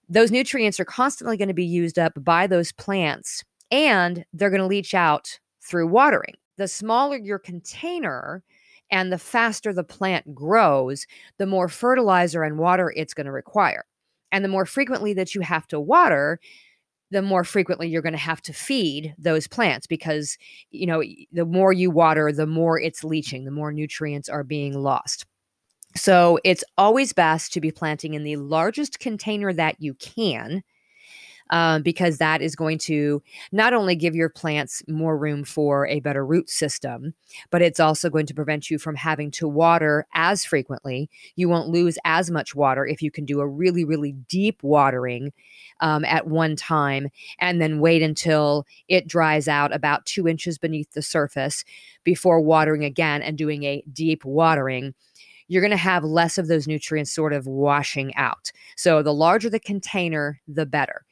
those 0.09 0.31
nutrients 0.31 0.78
are 0.81 0.85
constantly 0.85 1.37
going 1.37 1.49
to 1.49 1.54
be 1.54 1.64
used 1.64 1.99
up 1.99 2.12
by 2.23 2.47
those 2.47 2.73
plants 2.73 3.42
and 3.71 4.25
they're 4.33 4.50
going 4.50 4.61
to 4.61 4.66
leach 4.66 4.95
out 4.95 5.38
through 5.62 5.88
watering. 5.88 6.35
The 6.59 6.69
smaller 6.69 7.16
your 7.16 7.38
container 7.38 8.42
and 8.90 9.11
the 9.11 9.19
faster 9.19 9.73
the 9.73 9.85
plant 9.85 10.35
grows, 10.35 11.07
the 11.38 11.47
more 11.47 11.69
fertilizer 11.69 12.42
and 12.42 12.59
water 12.59 12.92
it's 12.95 13.14
going 13.14 13.26
to 13.26 13.33
require. 13.33 13.85
And 14.31 14.45
the 14.45 14.49
more 14.49 14.66
frequently 14.66 15.14
that 15.14 15.35
you 15.35 15.40
have 15.40 15.66
to 15.69 15.81
water, 15.81 16.40
the 17.12 17.23
more 17.23 17.45
frequently 17.45 17.88
you're 17.88 18.02
going 18.02 18.12
to 18.14 18.19
have 18.19 18.42
to 18.42 18.52
feed 18.52 19.14
those 19.19 19.47
plants 19.47 19.87
because 19.87 20.37
you 20.71 20.87
know 20.87 21.02
the 21.33 21.45
more 21.45 21.73
you 21.73 21.90
water 21.90 22.33
the 22.33 22.47
more 22.47 22.81
it's 22.81 23.04
leaching 23.04 23.45
the 23.45 23.50
more 23.50 23.73
nutrients 23.73 24.28
are 24.28 24.45
being 24.45 24.76
lost. 24.76 25.26
So 25.95 26.38
it's 26.42 26.64
always 26.78 27.12
best 27.12 27.52
to 27.52 27.61
be 27.61 27.71
planting 27.71 28.14
in 28.14 28.25
the 28.25 28.37
largest 28.37 28.99
container 28.99 29.52
that 29.52 29.76
you 29.78 29.95
can 29.95 30.62
um, 31.52 31.82
because 31.82 32.16
that 32.16 32.40
is 32.40 32.56
going 32.56 32.78
to 32.78 33.23
not 33.52 33.75
only 33.75 33.94
give 33.94 34.16
your 34.16 34.30
plants 34.30 34.82
more 34.88 35.16
room 35.16 35.44
for 35.44 35.87
a 35.87 36.00
better 36.00 36.25
root 36.25 36.49
system, 36.49 37.14
but 37.50 37.61
it's 37.61 37.78
also 37.78 38.09
going 38.09 38.26
to 38.26 38.35
prevent 38.35 38.71
you 38.71 38.78
from 38.78 38.97
having 38.97 39.30
to 39.30 39.47
water 39.47 40.06
as 40.14 40.44
frequently. 40.44 41.11
You 41.37 41.50
won't 41.50 41.68
lose 41.68 41.99
as 42.04 42.30
much 42.30 42.54
water 42.54 42.87
if 42.87 43.02
you 43.02 43.11
can 43.11 43.26
do 43.26 43.40
a 43.40 43.47
really, 43.47 43.85
really 43.85 44.12
deep 44.12 44.62
watering 44.62 45.32
um, 45.80 46.06
at 46.06 46.26
one 46.26 46.56
time 46.56 47.09
and 47.38 47.61
then 47.61 47.80
wait 47.80 48.02
until 48.02 48.64
it 48.88 49.06
dries 49.06 49.47
out 49.47 49.75
about 49.75 50.06
two 50.06 50.26
inches 50.26 50.56
beneath 50.56 50.90
the 50.92 51.02
surface 51.02 51.64
before 52.02 52.40
watering 52.40 52.82
again 52.82 53.21
and 53.21 53.37
doing 53.37 53.64
a 53.64 53.85
deep 53.92 54.25
watering 54.25 54.94
you're 55.49 55.61
going 55.61 55.71
to 55.71 55.76
have 55.76 56.02
less 56.02 56.38
of 56.38 56.47
those 56.47 56.66
nutrients 56.66 57.12
sort 57.12 57.35
of 57.35 57.47
washing 57.47 58.14
out. 58.14 58.50
So 58.75 59.02
the 59.02 59.12
larger 59.12 59.50
the 59.50 59.61
container, 59.61 60.40
the 60.49 60.64
better 60.64 61.04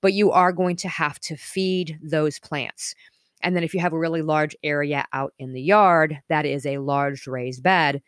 but 0.00 0.12
you 0.12 0.30
are 0.30 0.52
going 0.52 0.76
to 0.76 0.88
have 0.88 1.18
to 1.20 1.36
feed 1.36 1.98
those 2.02 2.38
plants. 2.38 2.94
And 3.42 3.54
then 3.54 3.62
if 3.62 3.74
you 3.74 3.80
have 3.80 3.92
a 3.92 3.98
really 3.98 4.22
large 4.22 4.56
area 4.62 5.04
out 5.12 5.32
in 5.38 5.52
the 5.52 5.62
yard, 5.62 6.18
that 6.28 6.44
is 6.44 6.66
a 6.66 6.78
large 6.78 7.26
raised 7.26 7.62
bed. 7.62 8.02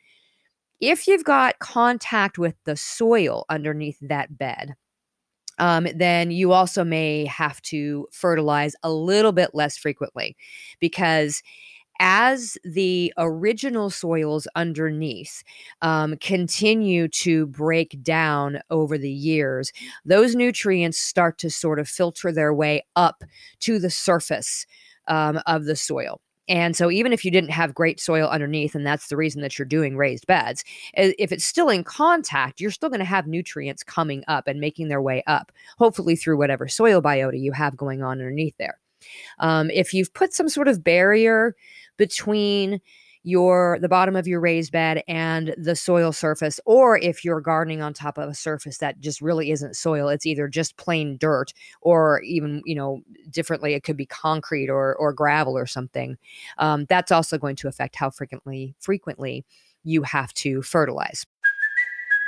If 0.80 1.06
you've 1.06 1.24
got 1.24 1.58
contact 1.58 2.38
with 2.38 2.54
the 2.64 2.76
soil 2.76 3.44
underneath 3.48 3.98
that 4.00 4.36
bed, 4.36 4.74
um, 5.58 5.86
then 5.94 6.30
you 6.30 6.52
also 6.52 6.84
may 6.84 7.26
have 7.26 7.60
to 7.62 8.08
fertilize 8.12 8.74
a 8.82 8.90
little 8.90 9.32
bit 9.32 9.50
less 9.52 9.76
frequently 9.76 10.36
because 10.80 11.42
as 12.00 12.58
the 12.64 13.12
original 13.18 13.90
soils 13.90 14.48
underneath 14.56 15.44
um, 15.82 16.16
continue 16.16 17.06
to 17.08 17.46
break 17.46 18.02
down 18.02 18.60
over 18.70 18.98
the 18.98 19.10
years, 19.10 19.72
those 20.04 20.34
nutrients 20.34 20.98
start 20.98 21.38
to 21.38 21.50
sort 21.50 21.78
of 21.78 21.88
filter 21.88 22.32
their 22.32 22.52
way 22.54 22.82
up 22.96 23.22
to 23.60 23.78
the 23.78 23.90
surface 23.90 24.66
um, 25.06 25.40
of 25.46 25.66
the 25.66 25.76
soil. 25.76 26.20
And 26.48 26.74
so, 26.76 26.90
even 26.90 27.12
if 27.12 27.24
you 27.24 27.30
didn't 27.30 27.50
have 27.50 27.74
great 27.74 28.00
soil 28.00 28.26
underneath, 28.28 28.74
and 28.74 28.84
that's 28.84 29.06
the 29.06 29.16
reason 29.16 29.40
that 29.42 29.56
you're 29.56 29.66
doing 29.66 29.96
raised 29.96 30.26
beds, 30.26 30.64
if 30.94 31.30
it's 31.30 31.44
still 31.44 31.68
in 31.68 31.84
contact, 31.84 32.60
you're 32.60 32.72
still 32.72 32.88
going 32.88 32.98
to 32.98 33.04
have 33.04 33.28
nutrients 33.28 33.84
coming 33.84 34.24
up 34.26 34.48
and 34.48 34.58
making 34.60 34.88
their 34.88 35.00
way 35.00 35.22
up, 35.28 35.52
hopefully 35.78 36.16
through 36.16 36.38
whatever 36.38 36.66
soil 36.66 37.00
biota 37.00 37.38
you 37.40 37.52
have 37.52 37.76
going 37.76 38.02
on 38.02 38.12
underneath 38.20 38.56
there. 38.58 38.80
Um, 39.38 39.70
if 39.70 39.94
you've 39.94 40.12
put 40.12 40.32
some 40.32 40.48
sort 40.48 40.68
of 40.68 40.84
barrier 40.84 41.54
between 42.00 42.80
your 43.22 43.78
the 43.82 43.88
bottom 43.88 44.16
of 44.16 44.26
your 44.26 44.40
raised 44.40 44.72
bed 44.72 45.02
and 45.06 45.54
the 45.58 45.76
soil 45.76 46.10
surface 46.10 46.58
or 46.64 46.96
if 46.96 47.22
you're 47.22 47.42
gardening 47.42 47.82
on 47.82 47.92
top 47.92 48.16
of 48.16 48.30
a 48.30 48.34
surface 48.34 48.78
that 48.78 48.98
just 48.98 49.20
really 49.20 49.50
isn't 49.50 49.76
soil 49.76 50.08
it's 50.08 50.24
either 50.24 50.48
just 50.48 50.78
plain 50.78 51.18
dirt 51.18 51.52
or 51.82 52.22
even 52.22 52.62
you 52.64 52.74
know 52.74 53.02
differently 53.28 53.74
it 53.74 53.82
could 53.82 53.96
be 53.98 54.06
concrete 54.06 54.70
or 54.70 54.96
or 54.96 55.12
gravel 55.12 55.54
or 55.58 55.66
something 55.66 56.16
um, 56.56 56.86
that's 56.88 57.12
also 57.12 57.36
going 57.36 57.56
to 57.56 57.68
affect 57.68 57.94
how 57.94 58.08
frequently 58.08 58.74
frequently 58.80 59.44
you 59.84 60.02
have 60.02 60.32
to 60.32 60.62
fertilize 60.62 61.26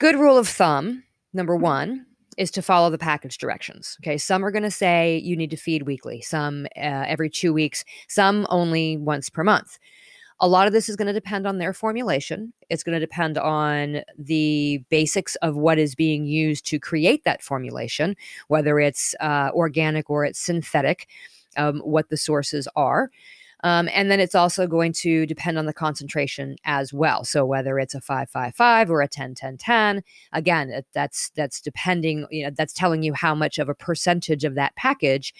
Good 0.00 0.16
rule 0.16 0.38
of 0.38 0.48
thumb 0.48 1.04
number 1.34 1.54
one 1.54 2.06
is 2.38 2.50
to 2.52 2.62
follow 2.62 2.88
the 2.88 2.96
package 2.96 3.36
directions. 3.36 3.98
Okay. 4.00 4.16
Some 4.16 4.42
are 4.42 4.50
going 4.50 4.62
to 4.62 4.70
say 4.70 5.18
you 5.18 5.36
need 5.36 5.50
to 5.50 5.58
feed 5.58 5.82
weekly, 5.82 6.22
some 6.22 6.64
uh, 6.74 7.04
every 7.06 7.28
two 7.28 7.52
weeks, 7.52 7.84
some 8.08 8.46
only 8.48 8.96
once 8.96 9.28
per 9.28 9.44
month. 9.44 9.78
A 10.40 10.48
lot 10.48 10.66
of 10.66 10.72
this 10.72 10.88
is 10.88 10.96
going 10.96 11.08
to 11.08 11.12
depend 11.12 11.46
on 11.46 11.58
their 11.58 11.74
formulation. 11.74 12.54
It's 12.70 12.82
going 12.82 12.94
to 12.94 13.06
depend 13.06 13.36
on 13.36 14.00
the 14.18 14.82
basics 14.88 15.36
of 15.36 15.54
what 15.54 15.78
is 15.78 15.94
being 15.94 16.24
used 16.24 16.64
to 16.68 16.78
create 16.78 17.24
that 17.24 17.42
formulation, 17.42 18.16
whether 18.48 18.80
it's 18.80 19.14
uh, 19.20 19.50
organic 19.52 20.08
or 20.08 20.24
it's 20.24 20.40
synthetic, 20.40 21.08
um, 21.58 21.80
what 21.80 22.08
the 22.08 22.16
sources 22.16 22.66
are. 22.74 23.10
Um, 23.62 23.88
and 23.92 24.10
then 24.10 24.20
it's 24.20 24.34
also 24.34 24.66
going 24.66 24.92
to 24.94 25.26
depend 25.26 25.58
on 25.58 25.66
the 25.66 25.72
concentration 25.72 26.56
as 26.64 26.92
well. 26.92 27.24
So 27.24 27.44
whether 27.44 27.78
it's 27.78 27.94
a 27.94 28.00
555 28.00 28.90
or 28.90 29.02
a 29.02 29.08
10 29.08 29.34
10 29.34 29.56
10, 29.58 30.02
again, 30.32 30.82
that's 30.94 31.30
that's 31.30 31.60
depending, 31.60 32.26
you 32.30 32.44
know, 32.44 32.50
that's 32.56 32.72
telling 32.72 33.02
you 33.02 33.12
how 33.12 33.34
much 33.34 33.58
of 33.58 33.68
a 33.68 33.74
percentage 33.74 34.44
of 34.44 34.54
that 34.54 34.74
package 34.76 35.34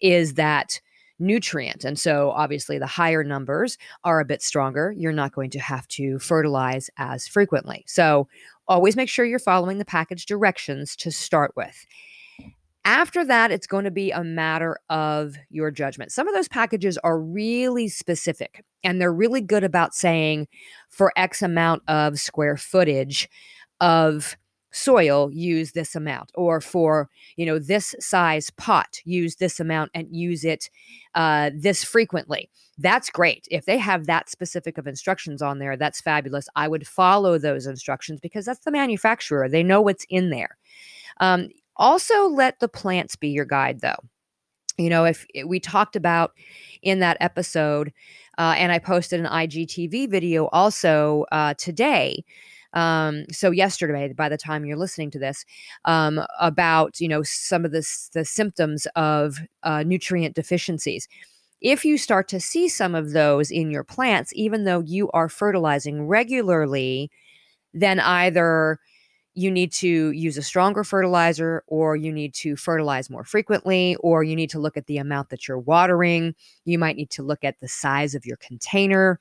is 0.00 0.34
that 0.34 0.80
nutrient. 1.18 1.84
And 1.84 1.98
so 1.98 2.30
obviously 2.32 2.78
the 2.78 2.86
higher 2.86 3.22
numbers 3.22 3.78
are 4.02 4.20
a 4.20 4.24
bit 4.24 4.42
stronger. 4.42 4.92
You're 4.96 5.12
not 5.12 5.32
going 5.32 5.50
to 5.50 5.60
have 5.60 5.86
to 5.88 6.18
fertilize 6.18 6.90
as 6.98 7.26
frequently. 7.26 7.84
So 7.86 8.28
always 8.66 8.96
make 8.96 9.08
sure 9.08 9.24
you're 9.24 9.38
following 9.38 9.78
the 9.78 9.84
package 9.84 10.26
directions 10.26 10.96
to 10.96 11.12
start 11.12 11.52
with. 11.56 11.86
After 12.84 13.24
that, 13.24 13.50
it's 13.50 13.66
going 13.66 13.84
to 13.84 13.90
be 13.90 14.10
a 14.10 14.22
matter 14.22 14.78
of 14.90 15.36
your 15.48 15.70
judgment. 15.70 16.12
Some 16.12 16.28
of 16.28 16.34
those 16.34 16.48
packages 16.48 16.98
are 16.98 17.18
really 17.18 17.88
specific 17.88 18.62
and 18.82 19.00
they're 19.00 19.12
really 19.12 19.40
good 19.40 19.64
about 19.64 19.94
saying 19.94 20.48
for 20.90 21.10
X 21.16 21.40
amount 21.40 21.82
of 21.88 22.18
square 22.18 22.58
footage 22.58 23.28
of 23.80 24.36
soil 24.70 25.30
use 25.32 25.72
this 25.72 25.94
amount 25.94 26.32
or 26.34 26.60
for 26.60 27.08
you 27.36 27.46
know 27.46 27.60
this 27.60 27.94
size 28.00 28.50
pot 28.50 28.98
use 29.04 29.36
this 29.36 29.60
amount 29.60 29.88
and 29.94 30.08
use 30.10 30.44
it 30.44 30.68
uh, 31.14 31.50
this 31.56 31.84
frequently. 31.84 32.50
That's 32.76 33.08
great. 33.08 33.46
If 33.50 33.66
they 33.66 33.78
have 33.78 34.06
that 34.06 34.28
specific 34.28 34.76
of 34.76 34.86
instructions 34.88 35.40
on 35.40 35.58
there 35.58 35.76
that's 35.76 36.00
fabulous. 36.00 36.48
I 36.56 36.68
would 36.68 36.86
follow 36.86 37.38
those 37.38 37.66
instructions 37.66 38.20
because 38.20 38.44
that's 38.44 38.64
the 38.64 38.72
manufacturer. 38.72 39.48
They 39.48 39.62
know 39.62 39.80
what's 39.80 40.04
in 40.10 40.30
there. 40.30 40.58
Um, 41.20 41.48
also, 41.76 42.28
let 42.28 42.60
the 42.60 42.68
plants 42.68 43.16
be 43.16 43.28
your 43.28 43.44
guide, 43.44 43.80
though. 43.80 43.96
You 44.78 44.90
know, 44.90 45.04
if 45.04 45.26
eh, 45.34 45.44
we 45.44 45.60
talked 45.60 45.96
about 45.96 46.32
in 46.82 47.00
that 47.00 47.16
episode, 47.20 47.92
uh, 48.38 48.54
and 48.56 48.72
I 48.72 48.78
posted 48.78 49.20
an 49.20 49.26
IGTV 49.26 50.10
video 50.10 50.46
also 50.48 51.24
uh, 51.32 51.54
today. 51.54 52.24
Um, 52.72 53.24
so 53.30 53.52
yesterday, 53.52 54.12
by 54.12 54.28
the 54.28 54.36
time 54.36 54.64
you're 54.64 54.76
listening 54.76 55.10
to 55.12 55.18
this, 55.18 55.44
um, 55.84 56.20
about 56.40 57.00
you 57.00 57.08
know 57.08 57.22
some 57.22 57.64
of 57.64 57.70
the 57.70 57.86
the 58.12 58.24
symptoms 58.24 58.86
of 58.96 59.38
uh, 59.62 59.84
nutrient 59.84 60.34
deficiencies. 60.34 61.08
If 61.60 61.84
you 61.84 61.96
start 61.96 62.28
to 62.28 62.40
see 62.40 62.68
some 62.68 62.94
of 62.94 63.12
those 63.12 63.50
in 63.50 63.70
your 63.70 63.84
plants, 63.84 64.32
even 64.34 64.64
though 64.64 64.80
you 64.80 65.10
are 65.12 65.28
fertilizing 65.28 66.06
regularly, 66.06 67.10
then 67.72 68.00
either 68.00 68.80
you 69.34 69.50
need 69.50 69.72
to 69.72 70.10
use 70.12 70.38
a 70.38 70.42
stronger 70.42 70.84
fertilizer 70.84 71.64
or 71.66 71.96
you 71.96 72.12
need 72.12 72.34
to 72.34 72.56
fertilize 72.56 73.10
more 73.10 73.24
frequently 73.24 73.96
or 74.00 74.22
you 74.22 74.36
need 74.36 74.50
to 74.50 74.58
look 74.58 74.76
at 74.76 74.86
the 74.86 74.98
amount 74.98 75.30
that 75.30 75.48
you're 75.48 75.58
watering. 75.58 76.34
You 76.64 76.78
might 76.78 76.96
need 76.96 77.10
to 77.10 77.22
look 77.22 77.42
at 77.42 77.58
the 77.60 77.68
size 77.68 78.14
of 78.14 78.24
your 78.24 78.36
container. 78.36 79.18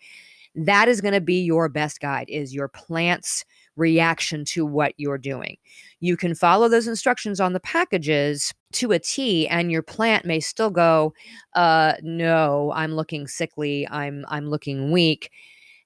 That 0.55 0.87
is 0.87 1.01
going 1.01 1.15
to 1.15 1.21
be 1.21 1.41
your 1.41 1.67
best 1.67 1.99
guide 1.99 2.29
is 2.29 2.53
your 2.53 2.67
plant's 2.67 3.43
reaction 3.75 4.45
to 4.45 4.65
what 4.65 4.93
you're 4.97 5.17
doing. 5.17 5.57
You 5.99 6.15
can 6.15 6.35
follow 6.35 6.69
those 6.69 6.87
instructions 6.87 7.39
on 7.39 7.53
the 7.53 7.59
packages 7.59 8.53
to 8.73 8.91
a 8.91 8.99
t 8.99 9.47
and 9.47 9.71
your 9.71 9.81
plant 9.81 10.25
may 10.25 10.39
still 10.39 10.71
go 10.71 11.13
uh 11.53 11.93
no 12.01 12.71
i'm 12.75 12.91
looking 12.93 13.27
sickly 13.27 13.87
i'm 13.89 14.25
i'm 14.29 14.49
looking 14.49 14.91
weak 14.91 15.29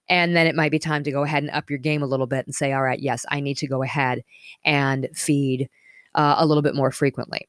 and 0.10 0.36
then 0.36 0.48
it 0.48 0.56
might 0.56 0.72
be 0.72 0.80
time 0.80 1.04
to 1.04 1.12
go 1.12 1.24
ahead 1.24 1.44
and 1.44 1.52
up 1.52 1.70
your 1.70 1.80
game 1.80 2.02
a 2.02 2.08
little 2.08 2.28
bit 2.28 2.46
and 2.46 2.56
say, 2.56 2.74
all 2.74 2.84
right, 2.84 3.00
yes, 3.00 3.26
I 3.30 3.40
need 3.40 3.58
to 3.58 3.68
go 3.68 3.84
ahead 3.84 4.24
and 4.64 5.10
feed 5.14 5.70
uh, 6.16 6.36
a 6.38 6.46
little 6.46 6.62
bit 6.62 6.76
more 6.76 6.92
frequently. 6.92 7.48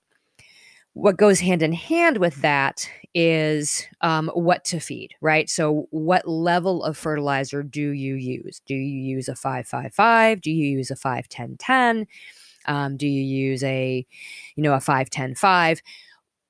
What 0.95 1.17
goes 1.17 1.39
hand 1.39 1.63
in 1.63 1.73
hand 1.73 2.19
with 2.19 2.35
that 2.43 2.91
is 3.15 3.87
um, 4.01 4.31
what 4.35 4.65
to 4.67 4.81
feed, 4.81 5.15
right? 5.21 5.49
So, 5.49 5.87
what 5.91 6.27
level 6.27 6.83
of 6.83 6.97
fertilizer 6.97 7.63
do 7.63 7.91
you 7.91 8.15
use? 8.15 8.61
Do 8.67 8.75
you 8.75 9.15
use 9.15 9.29
a 9.29 9.37
555? 9.37 10.41
Do 10.41 10.51
you 10.51 10.77
use 10.77 10.91
a 10.91 10.97
51010? 10.97 12.07
Um, 12.67 12.97
do 12.97 13.07
you 13.07 13.23
use 13.23 13.63
a, 13.63 14.05
you 14.57 14.63
know, 14.63 14.75
a 14.75 14.81
510 14.81 15.37
5? 15.37 15.83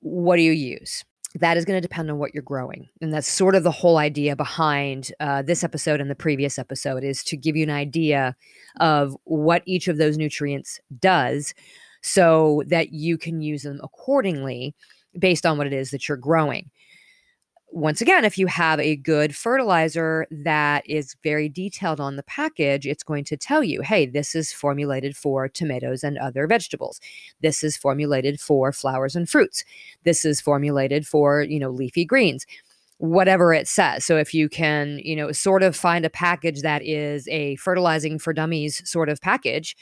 what 0.01 0.37
do 0.37 0.41
you 0.41 0.51
use? 0.51 1.03
That 1.35 1.57
is 1.57 1.65
going 1.65 1.77
to 1.77 1.87
depend 1.87 2.09
on 2.09 2.17
what 2.17 2.33
you're 2.33 2.41
growing. 2.41 2.89
And 3.01 3.13
that's 3.13 3.31
sort 3.31 3.55
of 3.55 3.63
the 3.63 3.71
whole 3.71 3.97
idea 3.97 4.35
behind 4.35 5.11
uh, 5.19 5.43
this 5.43 5.63
episode 5.63 6.01
and 6.01 6.09
the 6.09 6.15
previous 6.15 6.57
episode 6.57 7.03
is 7.03 7.23
to 7.25 7.37
give 7.37 7.55
you 7.55 7.63
an 7.63 7.69
idea 7.69 8.35
of 8.79 9.15
what 9.25 9.61
each 9.65 9.87
of 9.87 9.97
those 9.97 10.17
nutrients 10.17 10.79
does 10.99 11.53
so 12.01 12.63
that 12.67 12.93
you 12.93 13.17
can 13.17 13.41
use 13.41 13.63
them 13.63 13.79
accordingly 13.83 14.73
based 15.17 15.45
on 15.45 15.57
what 15.57 15.67
it 15.67 15.73
is 15.73 15.91
that 15.91 16.07
you're 16.07 16.17
growing 16.17 16.69
once 17.71 18.01
again, 18.01 18.25
if 18.25 18.37
you 18.37 18.47
have 18.47 18.79
a 18.79 18.95
good 18.95 19.35
fertilizer 19.35 20.25
that 20.31 20.83
is 20.89 21.15
very 21.23 21.47
detailed 21.47 21.99
on 21.99 22.15
the 22.15 22.23
package, 22.23 22.87
it's 22.87 23.03
going 23.03 23.23
to 23.25 23.37
tell 23.37 23.63
you, 23.63 23.81
hey, 23.81 24.05
this 24.05 24.33
is 24.33 24.51
formulated 24.51 25.15
for 25.15 25.47
tomatoes 25.47 26.03
and 26.03 26.17
other 26.17 26.47
vegetables. 26.47 26.99
This 27.41 27.63
is 27.63 27.77
formulated 27.77 28.39
for 28.39 28.71
flowers 28.71 29.15
and 29.15 29.29
fruits. 29.29 29.63
This 30.03 30.25
is 30.25 30.41
formulated 30.41 31.05
for, 31.05 31.43
you 31.43 31.59
know, 31.59 31.69
leafy 31.69 32.05
greens 32.05 32.45
whatever 32.99 33.53
it 33.53 33.65
says. 33.65 34.03
So 34.05 34.17
if 34.17 34.33
you 34.33 34.49
can, 34.49 34.99
you 34.99 35.15
know, 35.15 35.31
sort 35.31 35.63
of 35.63 35.73
find 35.73 36.03
a 36.03 36.09
package 36.09 36.63
that 36.63 36.83
is 36.83 37.29
a 37.29 37.55
fertilizing 37.55 38.19
for 38.19 38.33
dummies 38.33 38.81
sort 38.89 39.07
of 39.07 39.21
package, 39.21 39.77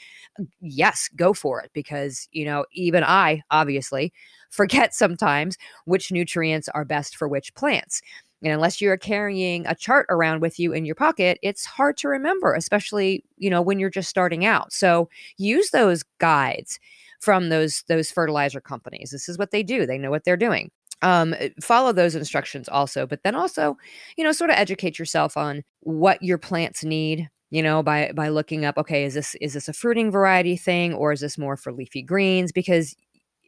yes, 0.60 1.10
go 1.16 1.34
for 1.34 1.60
it 1.60 1.72
because, 1.72 2.28
you 2.30 2.44
know, 2.44 2.64
even 2.72 3.02
I 3.02 3.42
obviously 3.50 4.12
forget 4.50 4.94
sometimes 4.94 5.56
which 5.84 6.12
nutrients 6.12 6.68
are 6.70 6.84
best 6.84 7.16
for 7.16 7.28
which 7.28 7.54
plants. 7.54 8.00
And 8.42 8.52
unless 8.52 8.80
you're 8.80 8.96
carrying 8.96 9.66
a 9.66 9.74
chart 9.74 10.06
around 10.10 10.40
with 10.40 10.60
you 10.60 10.72
in 10.72 10.84
your 10.84 10.94
pocket, 10.94 11.38
it's 11.42 11.64
hard 11.64 11.96
to 11.98 12.08
remember, 12.08 12.54
especially, 12.54 13.24
you 13.36 13.50
know, 13.50 13.60
when 13.60 13.78
you're 13.80 13.90
just 13.90 14.08
starting 14.08 14.44
out. 14.44 14.72
So 14.72 15.08
use 15.38 15.70
those 15.70 16.04
guides 16.18 16.78
from 17.20 17.48
those 17.48 17.82
those 17.88 18.12
fertilizer 18.12 18.60
companies. 18.60 19.10
This 19.10 19.28
is 19.28 19.38
what 19.38 19.50
they 19.50 19.64
do. 19.64 19.86
They 19.86 19.98
know 19.98 20.10
what 20.10 20.24
they're 20.24 20.36
doing. 20.36 20.70
Um, 21.02 21.34
follow 21.60 21.92
those 21.92 22.14
instructions 22.14 22.68
also, 22.68 23.06
but 23.06 23.22
then 23.22 23.34
also, 23.34 23.76
you 24.16 24.24
know, 24.24 24.32
sort 24.32 24.50
of 24.50 24.56
educate 24.56 24.98
yourself 24.98 25.36
on 25.36 25.62
what 25.80 26.22
your 26.22 26.38
plants 26.38 26.84
need, 26.84 27.28
you 27.50 27.62
know 27.62 27.82
by 27.82 28.12
by 28.14 28.28
looking 28.28 28.64
up 28.64 28.76
okay 28.78 29.04
is 29.04 29.14
this 29.14 29.34
is 29.36 29.54
this 29.54 29.68
a 29.68 29.72
fruiting 29.72 30.10
variety 30.10 30.56
thing 30.56 30.92
or 30.92 31.12
is 31.12 31.20
this 31.20 31.38
more 31.38 31.56
for 31.56 31.72
leafy 31.72 32.02
greens 32.02 32.52
because 32.52 32.94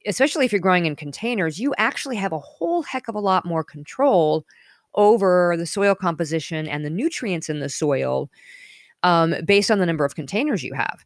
especially 0.06 0.44
if 0.44 0.52
you're 0.52 0.60
growing 0.60 0.86
in 0.86 0.96
containers, 0.96 1.58
you 1.58 1.74
actually 1.78 2.16
have 2.16 2.32
a 2.32 2.38
whole 2.38 2.82
heck 2.82 3.08
of 3.08 3.14
a 3.14 3.20
lot 3.20 3.44
more 3.44 3.64
control 3.64 4.44
over 4.94 5.54
the 5.56 5.66
soil 5.66 5.94
composition 5.94 6.66
and 6.66 6.84
the 6.84 6.90
nutrients 6.90 7.48
in 7.48 7.60
the 7.60 7.68
soil 7.68 8.30
um, 9.02 9.34
based 9.44 9.70
on 9.70 9.78
the 9.78 9.86
number 9.86 10.04
of 10.04 10.14
containers 10.14 10.62
you 10.62 10.74
have. 10.74 11.04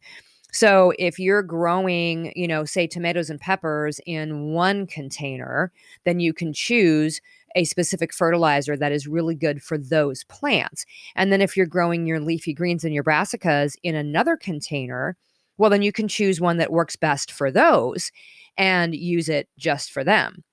So 0.51 0.93
if 0.97 1.19
you're 1.19 1.43
growing, 1.43 2.31
you 2.35 2.47
know, 2.47 2.63
say 2.63 2.87
tomatoes 2.87 3.29
and 3.29 3.39
peppers 3.39 3.99
in 4.05 4.53
one 4.53 4.87
container, 4.87 5.71
then 6.05 6.21
you 6.21 6.33
can 6.33 6.53
choose 6.53 7.19
a 7.55 7.65
specific 7.65 8.13
fertilizer 8.13 8.77
that 8.77 8.91
is 8.91 9.07
really 9.07 9.35
good 9.35 9.61
for 9.61 9.77
those 9.77 10.23
plants. 10.25 10.85
And 11.15 11.31
then 11.31 11.41
if 11.41 11.55
you're 11.55 11.65
growing 11.65 12.05
your 12.05 12.19
leafy 12.19 12.53
greens 12.53 12.83
and 12.83 12.93
your 12.93 13.03
brassicas 13.03 13.75
in 13.83 13.95
another 13.95 14.37
container, 14.37 15.17
well, 15.57 15.69
then 15.69 15.81
you 15.81 15.91
can 15.91 16.07
choose 16.07 16.41
one 16.41 16.57
that 16.57 16.71
works 16.71 16.95
best 16.95 17.31
for 17.31 17.51
those 17.51 18.11
and 18.57 18.95
use 18.95 19.29
it 19.29 19.47
just 19.57 19.91
for 19.91 20.03
them. 20.03 20.43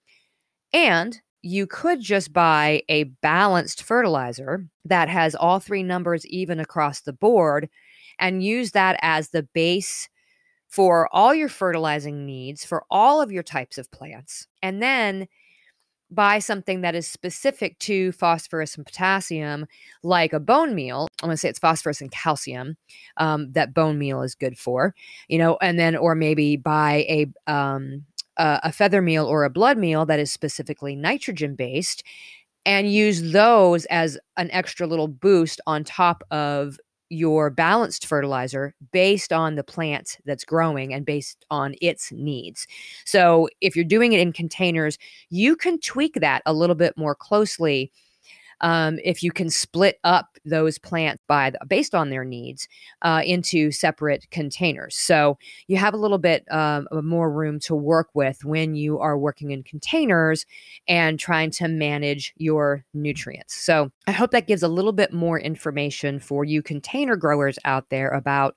And 0.73 1.21
you 1.42 1.66
could 1.66 2.00
just 2.00 2.32
buy 2.32 2.82
a 2.88 3.04
balanced 3.04 3.82
fertilizer 3.82 4.66
that 4.85 5.09
has 5.09 5.35
all 5.35 5.59
three 5.59 5.82
numbers 5.82 6.25
even 6.26 6.61
across 6.61 7.00
the 7.00 7.12
board 7.12 7.68
and 8.18 8.42
use 8.44 8.73
that 8.73 8.99
as 9.02 9.30
the 9.30 9.42
base 9.54 10.09
for 10.68 11.09
all 11.12 11.35
your 11.35 11.49
fertilizing 11.49 12.25
needs 12.25 12.64
for 12.64 12.85
all 12.90 13.21
of 13.21 13.32
your 13.32 13.42
types 13.42 13.76
of 13.76 13.90
plants. 13.90 14.47
And 14.62 14.82
then 14.82 15.26
buy 16.14 16.38
something 16.38 16.83
that 16.83 16.95
is 16.95 17.07
specific 17.07 17.78
to 17.81 18.12
phosphorus 18.12 18.76
and 18.76 18.87
potassium, 18.87 19.66
like 20.02 20.33
a 20.33 20.40
bone 20.40 20.75
meal. 20.75 21.09
I'm 21.23 21.28
going 21.28 21.35
to 21.35 21.37
say 21.37 21.49
it's 21.49 21.59
phosphorus 21.59 22.00
and 22.00 22.11
calcium 22.11 22.76
um, 23.16 23.52
that 23.52 23.75
bone 23.75 23.99
meal 23.99 24.23
is 24.23 24.35
good 24.35 24.59
for, 24.59 24.95
you 25.28 25.38
know, 25.38 25.59
and 25.61 25.78
then, 25.78 25.97
or 25.97 26.14
maybe 26.14 26.57
buy 26.57 27.04
a, 27.09 27.26
um, 27.47 28.04
a, 28.37 28.60
a 28.65 28.73
feather 28.73 29.02
meal 29.02 29.26
or 29.26 29.45
a 29.45 29.50
blood 29.50 29.78
meal 29.78 30.06
that 30.06 30.21
is 30.21 30.32
specifically 30.32 30.97
nitrogen 30.97 31.54
based 31.54 32.02
and 32.65 32.93
use 32.93 33.32
those 33.32 33.84
as 33.87 34.19
an 34.37 34.50
extra 34.52 34.87
little 34.87 35.08
boost 35.08 35.60
on 35.67 35.84
top 35.84 36.23
of 36.30 36.78
your 37.13 37.51
balanced 37.51 38.07
fertilizer 38.07 38.75
based 38.93 39.33
on 39.33 39.55
the 39.55 39.65
plant 39.65 40.19
that's 40.25 40.45
growing 40.45 40.95
and 40.95 41.05
based 41.05 41.45
on 41.51 41.75
its 41.81 42.11
needs. 42.13 42.67
So 43.05 43.49
if 43.61 43.77
you're 43.77 43.85
doing 43.85 44.13
it 44.13 44.21
in 44.21 44.33
containers, 44.33 44.99
you 45.31 45.57
can 45.57 45.79
tweak 45.81 46.15
that 46.15 46.43
a 46.47 46.55
little 46.55 46.77
bit 46.77 46.97
more 46.97 47.15
closely 47.15 47.93
um, 48.63 48.99
if 49.05 49.23
you 49.23 49.33
can 49.33 49.51
split 49.51 49.99
up 50.05 50.39
those 50.45 50.79
plants 50.79 51.23
by 51.27 51.51
the, 51.51 51.59
based 51.67 51.95
on 51.95 52.11
their 52.11 52.25
needs 52.25 52.69
uh, 53.03 53.23
into 53.25 53.71
separate 53.71 54.27
containers. 54.31 54.97
So 54.97 55.39
you 55.67 55.77
have 55.77 55.95
a 55.95 55.99
little 55.99 56.19
bit 56.19 56.45
um, 56.51 56.87
more 56.93 57.31
room 57.31 57.59
to 57.61 57.75
work 57.75 58.09
with 58.15 58.45
when 58.45 58.75
you 58.75 58.99
are 59.01 59.19
working 59.19 59.51
in 59.51 59.63
containers 59.63 60.47
and 60.89 61.19
trying 61.19 61.51
to 61.53 61.69
manage 61.69 62.33
your 62.37 62.85
nutrients. 62.95 63.55
So 63.55 63.91
I 64.07 64.13
hope 64.13 64.31
that 64.31 64.47
gives 64.47 64.63
a 64.63 64.69
little 64.69 64.93
bit 64.93 65.13
more 65.13 65.39
information 65.39 66.21
for 66.21 66.45
you 66.45 66.63
container 66.63 67.17
growers 67.17 67.59
out 67.65 67.91
there 67.91 68.11
about 68.11 68.57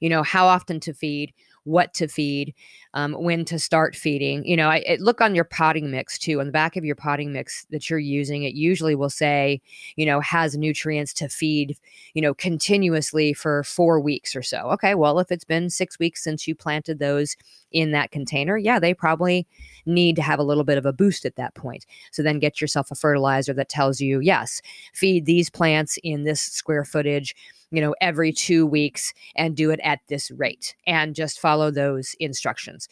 you 0.00 0.08
know 0.08 0.22
how 0.22 0.46
often 0.46 0.78
to 0.80 0.94
feed 0.94 1.32
what 1.68 1.94
to 1.94 2.08
feed, 2.08 2.54
um, 2.98 3.12
when 3.12 3.44
to 3.44 3.60
start 3.60 3.94
feeding. 3.94 4.44
You 4.44 4.56
know, 4.56 4.68
I, 4.68 4.96
look 4.98 5.20
on 5.20 5.32
your 5.32 5.44
potting 5.44 5.88
mix 5.88 6.18
too. 6.18 6.40
On 6.40 6.46
the 6.46 6.52
back 6.52 6.76
of 6.76 6.84
your 6.84 6.96
potting 6.96 7.32
mix 7.32 7.64
that 7.70 7.88
you're 7.88 8.00
using, 8.00 8.42
it 8.42 8.54
usually 8.54 8.96
will 8.96 9.08
say, 9.08 9.62
you 9.94 10.04
know, 10.04 10.18
has 10.20 10.56
nutrients 10.56 11.12
to 11.14 11.28
feed, 11.28 11.76
you 12.14 12.22
know, 12.22 12.34
continuously 12.34 13.32
for 13.32 13.62
four 13.62 14.00
weeks 14.00 14.34
or 14.34 14.42
so. 14.42 14.70
Okay, 14.70 14.96
well, 14.96 15.20
if 15.20 15.30
it's 15.30 15.44
been 15.44 15.70
six 15.70 15.96
weeks 16.00 16.24
since 16.24 16.48
you 16.48 16.56
planted 16.56 16.98
those 16.98 17.36
in 17.70 17.92
that 17.92 18.10
container, 18.10 18.58
yeah, 18.58 18.80
they 18.80 18.94
probably 18.94 19.46
need 19.86 20.16
to 20.16 20.22
have 20.22 20.40
a 20.40 20.44
little 20.44 20.64
bit 20.64 20.78
of 20.78 20.84
a 20.84 20.92
boost 20.92 21.24
at 21.24 21.36
that 21.36 21.54
point. 21.54 21.86
So 22.10 22.24
then 22.24 22.40
get 22.40 22.60
yourself 22.60 22.90
a 22.90 22.96
fertilizer 22.96 23.52
that 23.54 23.68
tells 23.68 24.00
you, 24.00 24.18
yes, 24.18 24.60
feed 24.92 25.24
these 25.24 25.50
plants 25.50 26.00
in 26.02 26.24
this 26.24 26.42
square 26.42 26.84
footage 26.84 27.36
you 27.70 27.80
know, 27.80 27.94
every 28.00 28.32
two 28.32 28.66
weeks 28.66 29.12
and 29.36 29.56
do 29.56 29.70
it 29.70 29.80
at 29.82 30.00
this 30.08 30.30
rate 30.30 30.74
and 30.86 31.14
just 31.14 31.38
follow 31.38 31.70
those 31.70 32.14
instructions. 32.18 32.87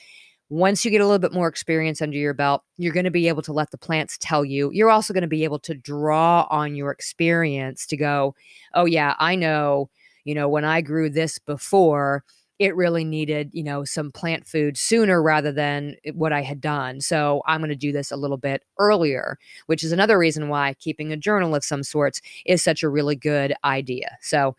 Once 0.48 0.84
you 0.84 0.92
get 0.92 1.00
a 1.00 1.04
little 1.04 1.18
bit 1.18 1.32
more 1.32 1.48
experience 1.48 2.00
under 2.00 2.16
your 2.16 2.34
belt, 2.34 2.62
you're 2.76 2.92
going 2.92 3.04
to 3.04 3.10
be 3.10 3.26
able 3.26 3.42
to 3.42 3.52
let 3.52 3.70
the 3.72 3.78
plants 3.78 4.16
tell 4.20 4.44
you. 4.44 4.70
You're 4.72 4.90
also 4.90 5.12
going 5.12 5.22
to 5.22 5.28
be 5.28 5.42
able 5.42 5.58
to 5.60 5.74
draw 5.74 6.46
on 6.50 6.76
your 6.76 6.92
experience 6.92 7.84
to 7.86 7.96
go, 7.96 8.34
oh, 8.74 8.84
yeah, 8.84 9.14
I 9.18 9.34
know, 9.34 9.90
you 10.24 10.34
know, 10.34 10.48
when 10.48 10.64
I 10.64 10.82
grew 10.82 11.10
this 11.10 11.38
before, 11.40 12.22
it 12.58 12.74
really 12.74 13.04
needed, 13.04 13.50
you 13.52 13.62
know, 13.62 13.84
some 13.84 14.10
plant 14.10 14.46
food 14.46 14.78
sooner 14.78 15.22
rather 15.22 15.52
than 15.52 15.96
what 16.14 16.32
I 16.32 16.42
had 16.42 16.60
done. 16.60 17.00
So 17.00 17.42
I'm 17.46 17.60
going 17.60 17.68
to 17.68 17.76
do 17.76 17.92
this 17.92 18.10
a 18.10 18.16
little 18.16 18.38
bit 18.38 18.62
earlier, 18.78 19.38
which 19.66 19.84
is 19.84 19.92
another 19.92 20.16
reason 20.16 20.48
why 20.48 20.74
keeping 20.74 21.12
a 21.12 21.16
journal 21.16 21.54
of 21.54 21.64
some 21.64 21.82
sorts 21.82 22.22
is 22.46 22.62
such 22.62 22.82
a 22.82 22.88
really 22.88 23.16
good 23.16 23.54
idea. 23.64 24.16
So 24.22 24.56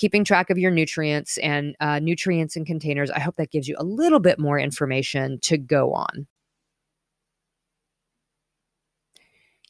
keeping 0.00 0.24
track 0.24 0.48
of 0.48 0.56
your 0.56 0.70
nutrients 0.70 1.36
and 1.38 1.76
uh, 1.78 1.98
nutrients 1.98 2.56
in 2.56 2.64
containers, 2.64 3.10
I 3.10 3.20
hope 3.20 3.36
that 3.36 3.50
gives 3.50 3.68
you 3.68 3.76
a 3.78 3.84
little 3.84 4.18
bit 4.18 4.38
more 4.38 4.58
information 4.58 5.38
to 5.42 5.58
go 5.58 5.92
on. 5.92 6.26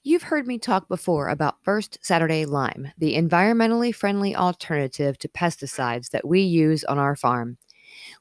You've 0.04 0.22
heard 0.22 0.46
me 0.46 0.58
talk 0.58 0.86
before 0.86 1.28
about 1.28 1.64
First 1.64 1.98
Saturday 2.00 2.44
Lime, 2.44 2.92
the 2.96 3.16
environmentally 3.16 3.92
friendly 3.92 4.36
alternative 4.36 5.18
to 5.18 5.28
pesticides 5.28 6.10
that 6.10 6.26
we 6.26 6.42
use 6.42 6.84
on 6.84 6.96
our 6.96 7.16
farm. 7.16 7.58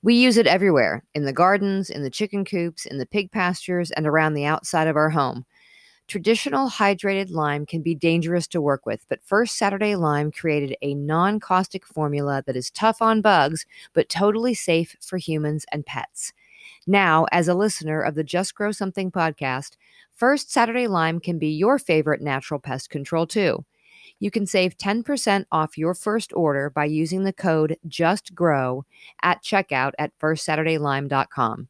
We 0.02 0.16
use 0.16 0.38
it 0.38 0.48
everywhere 0.48 1.04
in 1.14 1.26
the 1.26 1.32
gardens, 1.32 1.92
in 1.92 2.02
the 2.02 2.10
chicken 2.10 2.44
coops, 2.44 2.88
in 2.88 2.98
the 2.98 3.06
pig 3.06 3.32
pastures, 3.32 3.92
and 3.92 4.08
around 4.08 4.34
the 4.34 4.46
outside 4.46 4.88
of 4.88 4.96
our 4.96 5.12
home. 5.12 5.46
Traditional 6.10 6.72
hydrated 6.72 7.30
lime 7.30 7.68
can 7.68 7.84
be 7.84 7.94
dangerous 7.94 8.48
to 8.48 8.60
work 8.60 8.84
with, 8.84 9.06
but 9.10 9.24
First 9.24 9.56
Saturday 9.56 9.96
Lime 9.96 10.32
created 10.32 10.76
a 10.82 10.96
non 10.96 11.40
caustic 11.40 11.86
formula 11.86 12.42
that 12.48 12.56
is 12.56 12.72
tough 12.72 13.00
on 13.00 13.22
bugs, 13.22 13.68
but 13.94 14.10
totally 14.10 14.56
safe 14.56 14.96
for 15.02 15.18
humans 15.18 15.68
and 15.72 15.86
pets. 15.86 16.34
Now, 16.88 17.28
as 17.32 17.48
a 17.48 17.54
listener 17.54 18.02
of 18.02 18.16
the 18.16 18.24
Just 18.24 18.56
Grow 18.56 18.72
Something 18.72 19.12
podcast, 19.12 19.78
First 20.16 20.52
Saturday 20.52 20.88
Lime 20.88 21.20
can 21.20 21.38
be 21.38 21.50
your 21.50 21.78
favorite 21.78 22.22
natural 22.22 22.60
pest 22.60 22.90
control 22.90 23.28
too. 23.28 23.64
You 24.18 24.32
can 24.32 24.48
save 24.48 24.80
10% 24.80 25.46
off 25.52 25.78
your 25.78 25.94
first 25.94 26.34
order 26.34 26.72
by 26.72 26.86
using 26.86 27.24
the 27.24 27.34
code 27.34 27.78
JUSTGROW 27.88 28.82
at 29.22 29.44
checkout 29.44 29.92
at 30.00 30.18
firstsaturdaylime.com. 30.18 31.68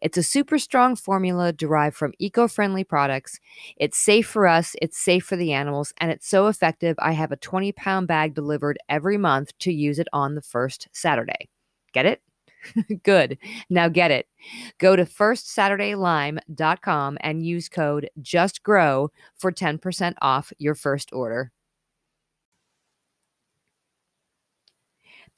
It's 0.00 0.18
a 0.18 0.22
super 0.22 0.58
strong 0.58 0.96
formula 0.96 1.52
derived 1.52 1.96
from 1.96 2.14
eco 2.18 2.48
friendly 2.48 2.84
products. 2.84 3.38
It's 3.76 3.98
safe 3.98 4.26
for 4.26 4.46
us, 4.46 4.74
it's 4.80 4.98
safe 4.98 5.24
for 5.24 5.36
the 5.36 5.52
animals, 5.52 5.92
and 5.98 6.10
it's 6.10 6.28
so 6.28 6.46
effective. 6.46 6.96
I 6.98 7.12
have 7.12 7.32
a 7.32 7.36
20 7.36 7.72
pound 7.72 8.08
bag 8.08 8.34
delivered 8.34 8.78
every 8.88 9.18
month 9.18 9.56
to 9.60 9.72
use 9.72 9.98
it 9.98 10.08
on 10.12 10.34
the 10.34 10.42
first 10.42 10.88
Saturday. 10.92 11.48
Get 11.92 12.06
it? 12.06 12.22
Good. 13.02 13.38
Now 13.68 13.88
get 13.88 14.10
it. 14.10 14.26
Go 14.78 14.96
to 14.96 15.04
firstsaturdaylime.com 15.04 17.18
and 17.20 17.44
use 17.44 17.68
code 17.68 18.08
JUSTGROW 18.20 19.10
for 19.36 19.52
10% 19.52 20.14
off 20.20 20.52
your 20.58 20.74
first 20.74 21.12
order. 21.12 21.52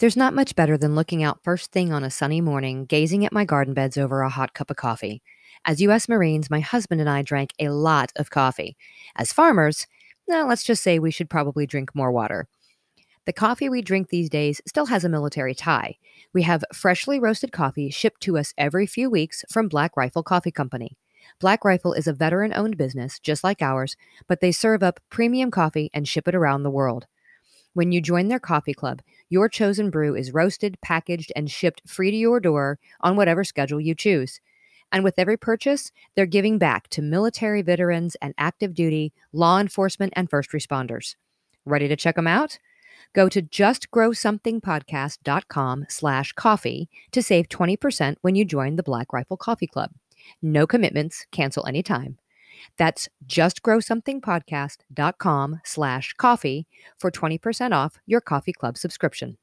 There's 0.03 0.17
not 0.17 0.35
much 0.35 0.57
better 0.57 0.77
than 0.77 0.97
looking 0.97 1.23
out 1.23 1.45
first 1.45 1.71
thing 1.71 1.93
on 1.93 2.03
a 2.03 2.11
sunny 2.11 2.41
morning, 2.41 2.87
gazing 2.87 3.25
at 3.25 3.33
my 3.33 3.45
garden 3.45 3.73
beds 3.73 3.97
over 3.97 4.23
a 4.23 4.29
hot 4.29 4.53
cup 4.53 4.69
of 4.69 4.77
coffee. 4.77 5.23
As 5.65 5.81
U.S. 5.81 6.09
Marines, 6.09 6.51
my 6.51 6.59
husband 6.59 7.01
and 7.01 7.09
I 7.09 7.23
drank 7.23 7.53
a 7.61 7.69
lot 7.69 8.11
of 8.17 8.29
coffee. 8.29 8.77
As 9.15 9.33
farmers, 9.33 9.87
now 10.27 10.49
let's 10.49 10.65
just 10.65 10.83
say 10.83 10.99
we 10.99 11.13
should 11.13 11.31
probably 11.31 11.69
drink 11.69 11.95
more 11.95 12.11
water. 12.11 12.49
The 13.27 13.33
coffee 13.33 13.69
we 13.69 13.81
drink 13.81 14.09
these 14.09 14.29
days 14.29 14.61
still 14.67 14.87
has 14.87 15.05
a 15.05 15.09
military 15.09 15.55
tie. 15.55 15.99
We 16.33 16.43
have 16.43 16.65
freshly 16.75 17.21
roasted 17.21 17.53
coffee 17.53 17.89
shipped 17.89 18.23
to 18.23 18.37
us 18.39 18.55
every 18.59 18.89
few 18.89 19.09
weeks 19.09 19.45
from 19.53 19.69
Black 19.69 19.97
Rifle 19.97 20.25
Coffee 20.25 20.51
Company. 20.51 20.97
Black 21.39 21.65
Rifle 21.65 21.93
is 21.93 22.09
a 22.09 22.13
veteran 22.13 22.53
owned 22.57 22.77
business, 22.77 23.21
just 23.21 23.45
like 23.45 23.63
ours, 23.63 23.95
but 24.27 24.41
they 24.41 24.51
serve 24.51 24.83
up 24.83 24.99
premium 25.11 25.53
coffee 25.53 25.91
and 25.95 26.09
ship 26.09 26.27
it 26.27 26.35
around 26.35 26.65
the 26.65 26.71
world. 26.71 27.07
When 27.75 27.91
you 27.91 28.03
join 28.03 28.29
their 28.29 28.39
coffee 28.39 28.75
club, 28.75 29.01
your 29.31 29.49
chosen 29.49 29.89
brew 29.89 30.15
is 30.15 30.35
roasted, 30.35 30.77
packaged, 30.83 31.33
and 31.35 31.51
shipped 31.51 31.81
free 31.87 32.11
to 32.11 32.17
your 32.17 32.39
door 32.39 32.79
on 33.01 33.17
whatever 33.17 33.45
schedule 33.45 33.81
you 33.81 33.95
choose. 33.95 34.43
And 34.93 35.03
with 35.03 35.19
every 35.19 35.39
purchase, 35.39 35.91
they're 36.15 36.27
giving 36.27 36.59
back 36.59 36.89
to 36.89 37.01
military 37.01 37.63
veterans 37.63 38.15
and 38.21 38.35
active 38.37 38.75
duty, 38.75 39.15
law 39.33 39.59
enforcement, 39.59 40.13
and 40.15 40.29
first 40.29 40.53
responders. 40.53 41.17
Ready 41.65 41.89
to 41.89 41.97
check 41.97 42.17
them 42.17 42.27
out? 42.27 42.59
Go 43.15 43.31
to 43.31 43.41
justgrowsomethingpodcast.com 43.41 45.87
slash 45.89 46.35
coffee 46.35 46.91
to 47.13 47.23
save 47.23 47.49
20% 47.49 48.17
when 48.21 48.35
you 48.35 48.45
join 48.45 48.77
the 48.77 48.83
Black 48.83 49.15
Rifle 49.15 49.39
Coffee 49.39 49.67
Club. 49.67 49.93
No 50.43 50.67
commitments, 50.67 51.25
cancel 51.33 51.67
anytime. 51.67 52.19
That's 52.77 53.09
justgrowsomethingpodcast.com 53.27 55.61
slash 55.65 56.13
coffee 56.15 56.67
for 56.99 57.11
20% 57.11 57.73
off 57.73 57.99
your 58.07 58.21
coffee 58.21 58.53
club 58.53 58.79
subscription. 58.79 59.37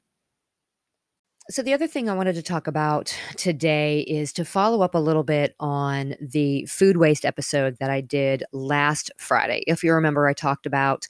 So, 1.48 1.62
the 1.62 1.72
other 1.72 1.86
thing 1.88 2.08
I 2.08 2.14
wanted 2.14 2.36
to 2.36 2.42
talk 2.42 2.68
about 2.68 3.12
today 3.36 4.02
is 4.02 4.32
to 4.34 4.44
follow 4.44 4.82
up 4.82 4.94
a 4.94 4.98
little 4.98 5.24
bit 5.24 5.56
on 5.58 6.14
the 6.20 6.64
food 6.66 6.96
waste 6.96 7.24
episode 7.24 7.76
that 7.80 7.90
I 7.90 8.02
did 8.02 8.44
last 8.52 9.10
Friday. 9.18 9.64
If 9.66 9.82
you 9.82 9.92
remember, 9.92 10.28
I 10.28 10.32
talked 10.32 10.64
about 10.64 11.08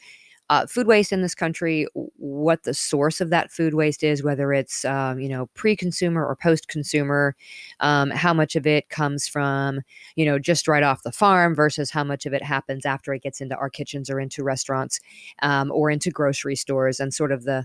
uh, 0.50 0.66
food 0.66 0.88
waste 0.88 1.12
in 1.12 1.22
this 1.22 1.34
country, 1.34 1.86
what 1.94 2.64
the 2.64 2.74
source 2.74 3.20
of 3.20 3.30
that 3.30 3.52
food 3.52 3.72
waste 3.72 4.02
is, 4.02 4.22
whether 4.24 4.52
it's 4.52 4.84
um, 4.84 5.20
you 5.20 5.28
know 5.28 5.46
pre-consumer 5.54 6.26
or 6.26 6.36
post-consumer, 6.36 7.36
um, 7.78 8.10
how 8.10 8.34
much 8.34 8.56
of 8.56 8.66
it 8.66 8.88
comes 8.90 9.28
from 9.28 9.80
you 10.16 10.26
know 10.26 10.38
just 10.38 10.68
right 10.68 10.82
off 10.82 11.04
the 11.04 11.12
farm 11.12 11.54
versus 11.54 11.90
how 11.90 12.04
much 12.04 12.26
of 12.26 12.34
it 12.34 12.42
happens 12.42 12.84
after 12.84 13.14
it 13.14 13.22
gets 13.22 13.40
into 13.40 13.56
our 13.56 13.70
kitchens 13.70 14.10
or 14.10 14.20
into 14.20 14.42
restaurants 14.42 15.00
um, 15.42 15.70
or 15.70 15.88
into 15.88 16.10
grocery 16.10 16.56
stores, 16.56 17.00
and 17.00 17.14
sort 17.14 17.32
of 17.32 17.44
the 17.44 17.64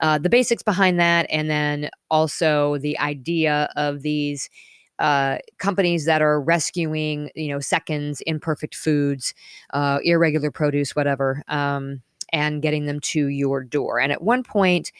uh, 0.00 0.18
the 0.18 0.30
basics 0.30 0.62
behind 0.62 0.98
that, 0.98 1.26
and 1.30 1.50
then 1.50 1.90
also 2.10 2.78
the 2.78 2.98
idea 2.98 3.70
of 3.76 4.02
these 4.02 4.50
uh, 4.98 5.38
companies 5.58 6.04
that 6.06 6.22
are 6.22 6.40
rescuing, 6.40 7.30
you 7.34 7.48
know, 7.48 7.60
seconds, 7.60 8.20
imperfect 8.26 8.74
foods, 8.74 9.34
uh, 9.72 9.98
irregular 10.02 10.50
produce, 10.50 10.96
whatever, 10.96 11.42
um, 11.48 12.02
and 12.32 12.62
getting 12.62 12.86
them 12.86 13.00
to 13.00 13.26
your 13.28 13.62
door. 13.62 14.00
And 14.00 14.12
at 14.12 14.22
one 14.22 14.42
point, 14.42 14.92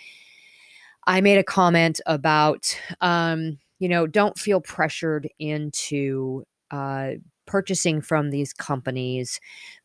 I 1.06 1.20
made 1.20 1.38
a 1.38 1.44
comment 1.44 2.00
about, 2.06 2.78
um, 3.00 3.58
you 3.78 3.88
know, 3.88 4.06
don't 4.06 4.38
feel 4.38 4.60
pressured 4.60 5.28
into 5.38 6.44
uh, 6.70 7.12
purchasing 7.46 8.00
from 8.00 8.30
these 8.30 8.52
companies 8.52 9.40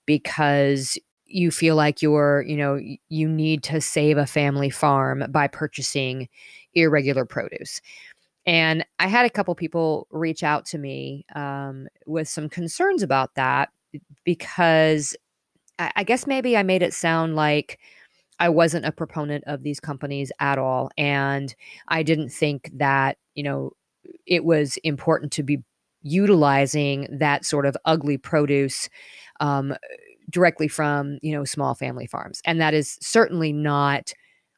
because 0.06 0.98
you 1.26 1.52
feel 1.52 1.76
like 1.76 2.02
you're, 2.02 2.44
you 2.48 2.58
know, 2.58 2.80
you 3.10 3.30
need 3.30 3.64
to 3.64 3.80
save 3.80 4.18
a 4.18 4.26
family 4.26 4.70
farm 4.70 5.24
by 5.30 5.48
purchasing 5.48 6.28
irregular 6.74 7.26
produce. 7.26 7.82
And 8.46 8.86
I 9.00 9.08
had 9.08 9.26
a 9.26 9.30
couple 9.30 9.54
people 9.56 10.08
reach 10.10 10.44
out 10.44 10.66
to 10.68 10.78
me 10.78 11.26
um, 11.36 11.88
with 12.06 12.28
some 12.28 12.50
concerns 12.50 13.04
about 13.04 13.36
that 13.36 13.70
because 14.24 15.16
I, 15.78 15.92
I 15.98 16.04
guess 16.04 16.26
maybe 16.26 16.58
I 16.58 16.64
made 16.64 16.82
it 16.82 16.94
sound 16.94 17.36
like 17.36 17.80
I 18.40 18.50
wasn't 18.50 18.86
a 18.86 18.92
proponent 18.92 19.44
of 19.46 19.62
these 19.62 19.80
companies 19.80 20.32
at 20.40 20.58
all. 20.58 20.90
And 20.98 21.54
I 21.88 22.02
didn't 22.02 22.30
think 22.30 22.72
that, 22.74 23.18
you 23.36 23.44
know, 23.44 23.74
it 24.26 24.44
was 24.44 24.78
important 24.78 25.32
to 25.34 25.44
be 25.44 25.60
utilizing 26.02 27.08
that 27.12 27.46
sort 27.46 27.68
of 27.68 27.78
ugly 27.86 28.18
produce 28.18 28.90
um, 29.40 29.76
directly 30.32 30.68
from, 30.68 31.20
you 31.22 31.32
know, 31.32 31.46
small 31.46 31.76
family 31.76 32.08
farms. 32.08 32.42
And 32.46 32.60
that 32.60 32.74
is 32.74 32.98
certainly 33.02 33.54
not 33.54 34.12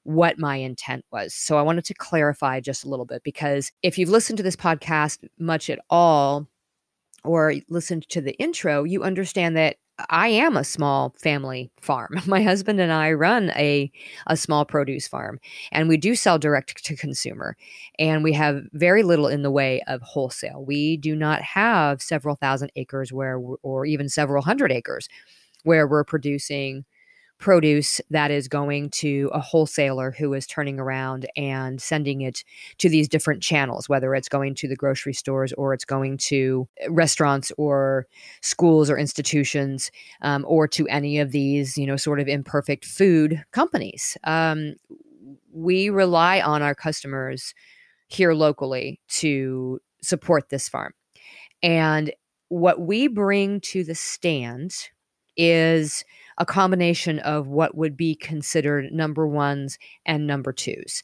what 0.04 0.38
my 0.38 0.58
intent 0.58 1.06
was. 1.12 1.34
So 1.34 1.58
I 1.58 1.62
wanted 1.62 1.86
to 1.86 1.94
clarify 1.94 2.60
just 2.60 2.84
a 2.84 2.89
little 2.89 3.06
bit 3.06 3.24
because 3.24 3.72
if 3.82 3.98
you've 3.98 4.10
listened 4.10 4.38
to 4.38 4.44
this 4.44 4.56
podcast 4.56 5.20
much 5.39 5.70
at 5.70 5.80
all 5.89 6.48
or 7.24 7.56
listened 7.70 8.08
to 8.10 8.22
the 8.22 8.34
intro, 8.34 8.84
you 8.84 9.04
understand 9.04 9.56
that 9.58 9.78
I 10.10 10.30
am 10.30 10.58
a 10.58 10.63
small 10.63 11.16
family 11.22 11.72
farm. 11.80 12.20
My 12.26 12.42
husband 12.42 12.80
and 12.80 12.92
I 12.92 13.13
run 13.13 13.52
a 13.52 13.92
a 14.28 14.36
small 14.36 14.66
produce 14.66 15.08
farm 15.08 15.39
and 15.72 15.88
we 15.88 15.98
do 15.98 16.16
sell 16.16 16.39
direct 16.39 16.84
to 16.86 16.96
consumer 16.96 17.56
and 18.00 18.24
we 18.24 18.34
have 18.34 18.63
very 18.74 19.04
little 19.04 19.28
in 19.28 19.44
the 19.44 19.52
way 19.52 19.82
of 19.88 20.02
wholesale. 20.02 20.66
We 20.66 20.98
do 20.98 21.16
not 21.16 21.42
have 21.42 22.02
several 22.02 22.36
thousand 22.36 22.72
acres 22.76 23.13
where 23.13 23.39
or 23.62 23.86
even 23.86 24.10
several 24.10 24.44
hundred 24.44 24.72
acres 24.72 25.08
where 25.63 25.88
we're 25.88 26.04
producing 26.04 26.86
produce 27.39 28.00
that 28.10 28.32
is 28.32 28.48
going 28.48 28.89
to 28.89 29.30
a 29.34 29.39
wholesaler 29.39 30.12
who 30.12 30.34
is 30.34 30.48
turning 30.48 30.80
around 30.80 31.28
and 31.36 31.82
sending 31.82 32.22
it 32.22 32.43
to 32.78 32.88
these 32.88 33.10
different 33.10 33.43
channels, 33.43 33.89
whether 33.89 34.15
it's 34.15 34.30
going 34.30 34.56
to 34.56 34.67
the 34.67 34.76
grocery 34.76 35.13
stores 35.13 35.52
or 35.54 35.74
it's 35.74 35.86
going 35.86 36.17
to 36.17 36.67
restaurants 36.89 37.52
or 37.58 38.08
schools 38.41 38.89
or 38.89 38.98
institutions 38.98 39.91
um, 40.22 40.46
or 40.48 40.67
to 40.67 40.88
any 40.88 41.19
of 41.19 41.32
these, 41.32 41.78
you 41.78 41.86
know, 41.86 41.98
sort 41.98 42.19
of 42.19 42.28
imperfect 42.28 42.86
food 42.86 43.43
companies. 43.52 44.17
Um, 44.24 44.76
we 45.52 45.89
rely 45.89 46.39
on 46.39 46.62
our 46.62 46.76
customers 46.76 47.54
here 48.08 48.34
locally 48.34 49.00
to 49.08 49.80
support 50.02 50.50
this 50.50 50.69
farm. 50.69 50.93
And 51.62 52.13
what 52.50 52.82
we 52.82 53.08
bring 53.08 53.60
to 53.62 53.84
the 53.84 53.96
stand 53.96 54.74
is 55.36 56.06
a 56.38 56.46
combination 56.46 57.19
of 57.19 57.48
what 57.48 57.76
would 57.76 57.96
be 57.96 58.15
considered 58.15 58.91
number 58.91 59.28
ones 59.28 59.78
and 60.06 60.28
number 60.28 60.54
twos. 60.54 61.04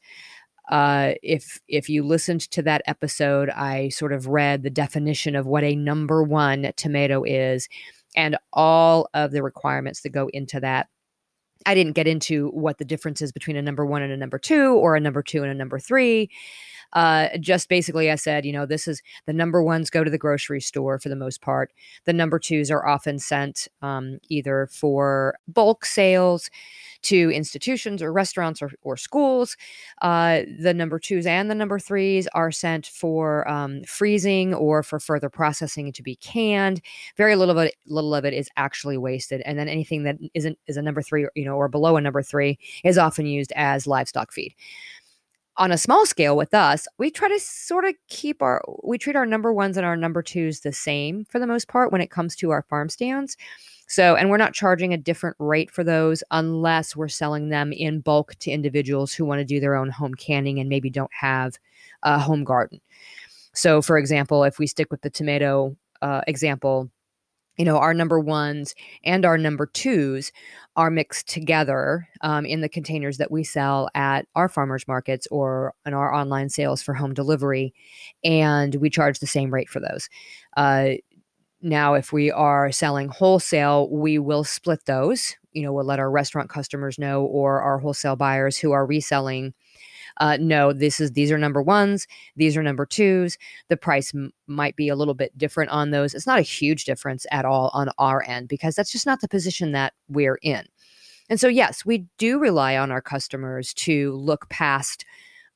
Uh, 0.70 1.14
if 1.24 1.60
if 1.68 1.90
you 1.90 2.04
listened 2.04 2.42
to 2.42 2.62
that 2.62 2.84
episode, 2.86 3.50
I 3.50 3.90
sort 3.90 4.14
of 4.14 4.28
read 4.28 4.62
the 4.62 4.70
definition 4.70 5.36
of 5.36 5.48
what 5.48 5.64
a 5.64 5.76
number 5.76 6.22
one 6.24 6.72
tomato 6.76 7.24
is, 7.24 7.68
and 8.16 8.38
all 8.54 9.10
of 9.14 9.32
the 9.32 9.42
requirements 9.42 10.02
that 10.02 10.10
go 10.10 10.30
into 10.32 10.60
that. 10.60 10.88
I 11.66 11.76
didn't 11.76 11.94
get 11.94 12.08
into 12.08 12.50
what 12.50 12.78
the 12.78 12.86
difference 12.86 13.22
is 13.22 13.32
between 13.32 13.58
a 13.58 13.62
number 13.62 13.86
one 13.86 14.02
and 14.02 14.14
a 14.14 14.18
number 14.18 14.40
two, 14.40 14.76
or 14.76 14.96
a 14.96 15.00
number 15.00 15.22
two 15.24 15.44
and 15.44 15.52
a 15.52 15.56
number 15.56 15.80
three 15.80 16.30
uh, 16.94 17.30
just 17.40 17.70
basically 17.70 18.12
I 18.12 18.16
said, 18.16 18.46
you 18.46 18.54
know, 18.54 18.66
this 18.66 18.88
is 18.88 19.02
the 19.26 19.34
number 19.34 19.62
ones 19.62 19.90
go 19.90 20.04
to 20.04 20.12
the 20.12 20.18
grocery 20.18 20.62
store 20.62 21.00
for 21.00 21.10
the 21.10 21.16
most 21.16 21.42
part. 21.42 21.72
The 22.06 22.14
number 22.14 22.40
twos 22.40 22.72
are 22.72 22.88
often 22.88 23.20
sent 23.20 23.68
um, 23.82 24.20
either 24.30 24.68
for 24.72 25.36
bulk 25.48 25.86
sales 25.86 26.50
to 27.02 27.32
institutions 27.32 28.02
or 28.02 28.12
restaurants 28.12 28.62
or, 28.62 28.72
or 28.82 28.98
schools. 28.98 29.56
Uh, 30.02 30.42
the 30.60 30.74
number 30.74 31.00
twos 31.00 31.26
and 31.26 31.50
the 31.50 31.56
number 31.56 31.80
threes 31.80 32.28
are 32.34 32.52
sent 32.52 32.88
for 32.88 33.48
um, 33.50 33.84
freezing 33.84 34.54
or 34.54 34.84
for 34.84 35.00
further 35.00 35.30
processing 35.30 35.92
to 35.94 36.04
be 36.04 36.16
canned. 36.18 36.82
Very 37.16 37.36
little 37.36 37.58
of 37.58 37.66
it, 37.66 37.76
little 37.86 38.14
of 38.14 38.26
it 38.26 38.34
is 38.34 38.50
actually 38.58 38.98
wasted, 38.98 39.42
and 39.46 39.58
then 39.58 39.70
anything 39.70 40.04
that 40.04 40.18
isn't 40.34 40.58
is 40.68 40.78
a 40.78 40.82
number 40.82 41.02
three, 41.02 41.28
you 41.36 41.46
know, 41.46 41.56
or 41.56 41.68
below 41.68 41.96
a 41.96 42.02
number 42.02 42.22
three 42.22 42.60
is 42.84 42.98
often 42.98 43.26
used 43.26 43.54
as 43.56 43.88
livestock 43.88 44.32
feed 44.32 44.54
on 45.60 45.74
a 45.74 45.78
small 45.78 46.06
scale 46.06 46.38
with 46.38 46.54
us, 46.54 46.88
we 46.98 47.12
try 47.12 47.28
to 47.28 47.40
sort 47.40 47.84
of 47.84 47.94
keep 48.08 48.42
our, 48.42 48.64
we 48.82 48.98
treat 48.98 49.18
our 49.18 49.26
number 49.26 49.54
ones 49.54 49.76
and 49.76 49.86
our 49.86 49.98
number 49.98 50.24
twos 50.24 50.62
the 50.62 50.72
same 50.72 51.26
for 51.26 51.38
the 51.38 51.46
most 51.46 51.68
part 51.68 51.92
when 51.92 52.02
it 52.02 52.10
comes 52.10 52.36
to 52.38 52.50
our 52.52 52.64
farm 52.64 52.88
stands. 52.88 53.36
So, 53.88 54.16
and 54.16 54.30
we're 54.30 54.38
not 54.38 54.54
charging 54.54 54.94
a 54.94 54.98
different 54.98 55.36
rate 55.38 55.70
for 55.70 55.84
those 55.84 56.24
unless 56.32 56.96
we're 56.96 57.10
selling 57.10 57.50
them 57.50 57.74
in 57.74 58.00
bulk 58.00 58.36
to 58.40 58.52
individuals 58.52 59.14
who 59.14 59.26
want 59.26 59.40
to 59.40 59.46
do 59.46 59.60
their 59.60 59.76
own 59.76 59.90
home 59.90 60.16
canning 60.16 60.60
and 60.60 60.70
maybe 60.70 60.90
don't 60.90 61.12
have 61.14 61.56
a 62.04 62.18
home 62.18 62.46
garden. 62.46 62.80
So, 63.54 63.82
for 63.82 63.98
example, 63.98 64.46
if 64.46 64.60
we 64.60 64.68
stick 64.68 64.90
with 64.92 65.02
the 65.02 65.10
tomato 65.10 65.76
uh, 66.02 66.22
example, 66.28 66.90
you 67.60 67.66
know, 67.66 67.78
our 67.78 67.94
number 67.94 68.20
ones 68.20 68.74
and 69.04 69.26
our 69.26 69.38
number 69.38 69.66
twos 69.66 70.32
are 70.78 70.90
mixed 70.90 71.28
together 71.28 72.08
um, 72.22 72.46
in 72.46 72.62
the 72.62 72.70
containers 72.70 73.18
that 73.18 73.32
we 73.32 73.44
sell 73.44 73.90
at 73.94 74.26
our 74.34 74.48
farmers 74.48 74.88
markets 74.88 75.28
or 75.30 75.74
in 75.86 75.94
our 75.94 76.14
online 76.14 76.48
sales 76.48 76.82
for 76.82 76.94
home 76.94 77.14
delivery. 77.14 77.74
And 78.24 78.76
we 78.76 78.90
charge 78.90 79.20
the 79.20 79.28
same 79.28 79.54
rate 79.54 79.68
for 79.68 79.82
those. 79.82 80.08
Uh, 80.56 80.92
now, 81.62 81.96
if 81.96 82.14
we 82.14 82.32
are 82.32 82.72
selling 82.72 83.10
wholesale, 83.10 83.90
we 83.90 84.18
will 84.18 84.46
split 84.46 84.86
those. 84.86 85.36
You 85.52 85.64
know, 85.64 85.74
we'll 85.74 85.84
let 85.84 86.00
our 86.00 86.10
restaurant 86.10 86.50
customers 86.50 86.98
know 86.98 87.26
or 87.26 87.62
our 87.62 87.80
wholesale 87.80 88.16
buyers 88.16 88.58
who 88.58 88.72
are 88.72 88.86
reselling 88.86 89.54
uh, 90.20 90.38
no, 90.40 90.74
this 90.74 91.00
is 91.00 91.12
these 91.12 91.32
are 91.32 91.38
number 91.38 91.62
ones, 91.62 92.08
these 92.36 92.58
are 92.58 92.64
number 92.64 92.86
twos. 92.86 93.38
The 93.70 93.78
price 93.78 94.14
m- 94.14 94.32
might 94.48 94.76
be 94.76 94.90
a 94.90 94.96
little 94.96 95.14
bit 95.14 95.38
different 95.38 95.72
on 95.72 95.92
those. 95.92 96.14
It's 96.14 96.28
not 96.28 96.40
a 96.40 96.44
huge 96.44 96.86
difference 96.86 97.26
at 97.32 97.46
all 97.46 97.72
on 97.74 97.90
our 97.98 98.24
end 98.28 98.48
because 98.48 98.76
that's 98.76 98.92
just 98.92 99.06
not 99.06 99.22
the 99.22 99.28
position 99.28 99.72
that 99.72 99.94
we're 100.08 100.40
in. 100.42 100.66
And 101.30 101.40
so, 101.40 101.48
yes, 101.48 101.86
we 101.86 102.06
do 102.18 102.40
rely 102.40 102.76
on 102.76 102.92
our 102.92 103.02
customers 103.02 103.74
to 103.76 104.14
look 104.14 104.50
past 104.50 105.06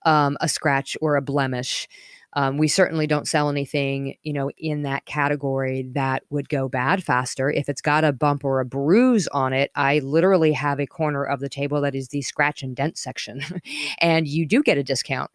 um, 0.06 0.38
a 0.39 0.47
scratch 0.47 0.95
or 1.02 1.15
a 1.15 1.21
blemish 1.21 1.88
um, 2.36 2.58
we 2.58 2.67
certainly 2.67 3.08
don't 3.08 3.28
sell 3.28 3.50
anything, 3.50 4.15
you 4.24 4.34
know, 4.34 4.50
in 4.58 4.84
that 4.84 5.06
category 5.06 5.89
that 5.93 6.24
would 6.30 6.50
go 6.50 6.67
bad 6.67 7.04
faster. 7.04 7.50
If 7.50 7.69
it's 7.69 7.82
got 7.82 8.04
a 8.04 8.12
bump 8.12 8.43
or 8.43 8.60
a 8.60 8.65
bruise 8.65 9.28
on 9.30 9.54
it, 9.54 9.72
I 9.76 10.00
literally 10.00 10.52
have 10.54 10.80
a 10.80 10.88
corner 10.88 11.24
of 11.24 11.39
the 11.39 11.50
table 11.50 11.82
that 11.82 11.96
is 11.96 12.10
the 12.10 12.22
scratch 12.22 12.63
and 12.63 12.76
dent 12.76 12.98
section, 12.98 13.41
and 14.00 14.28
you 14.28 14.46
do 14.46 14.63
get 14.63 14.78
a 14.78 14.84
discount 14.84 15.32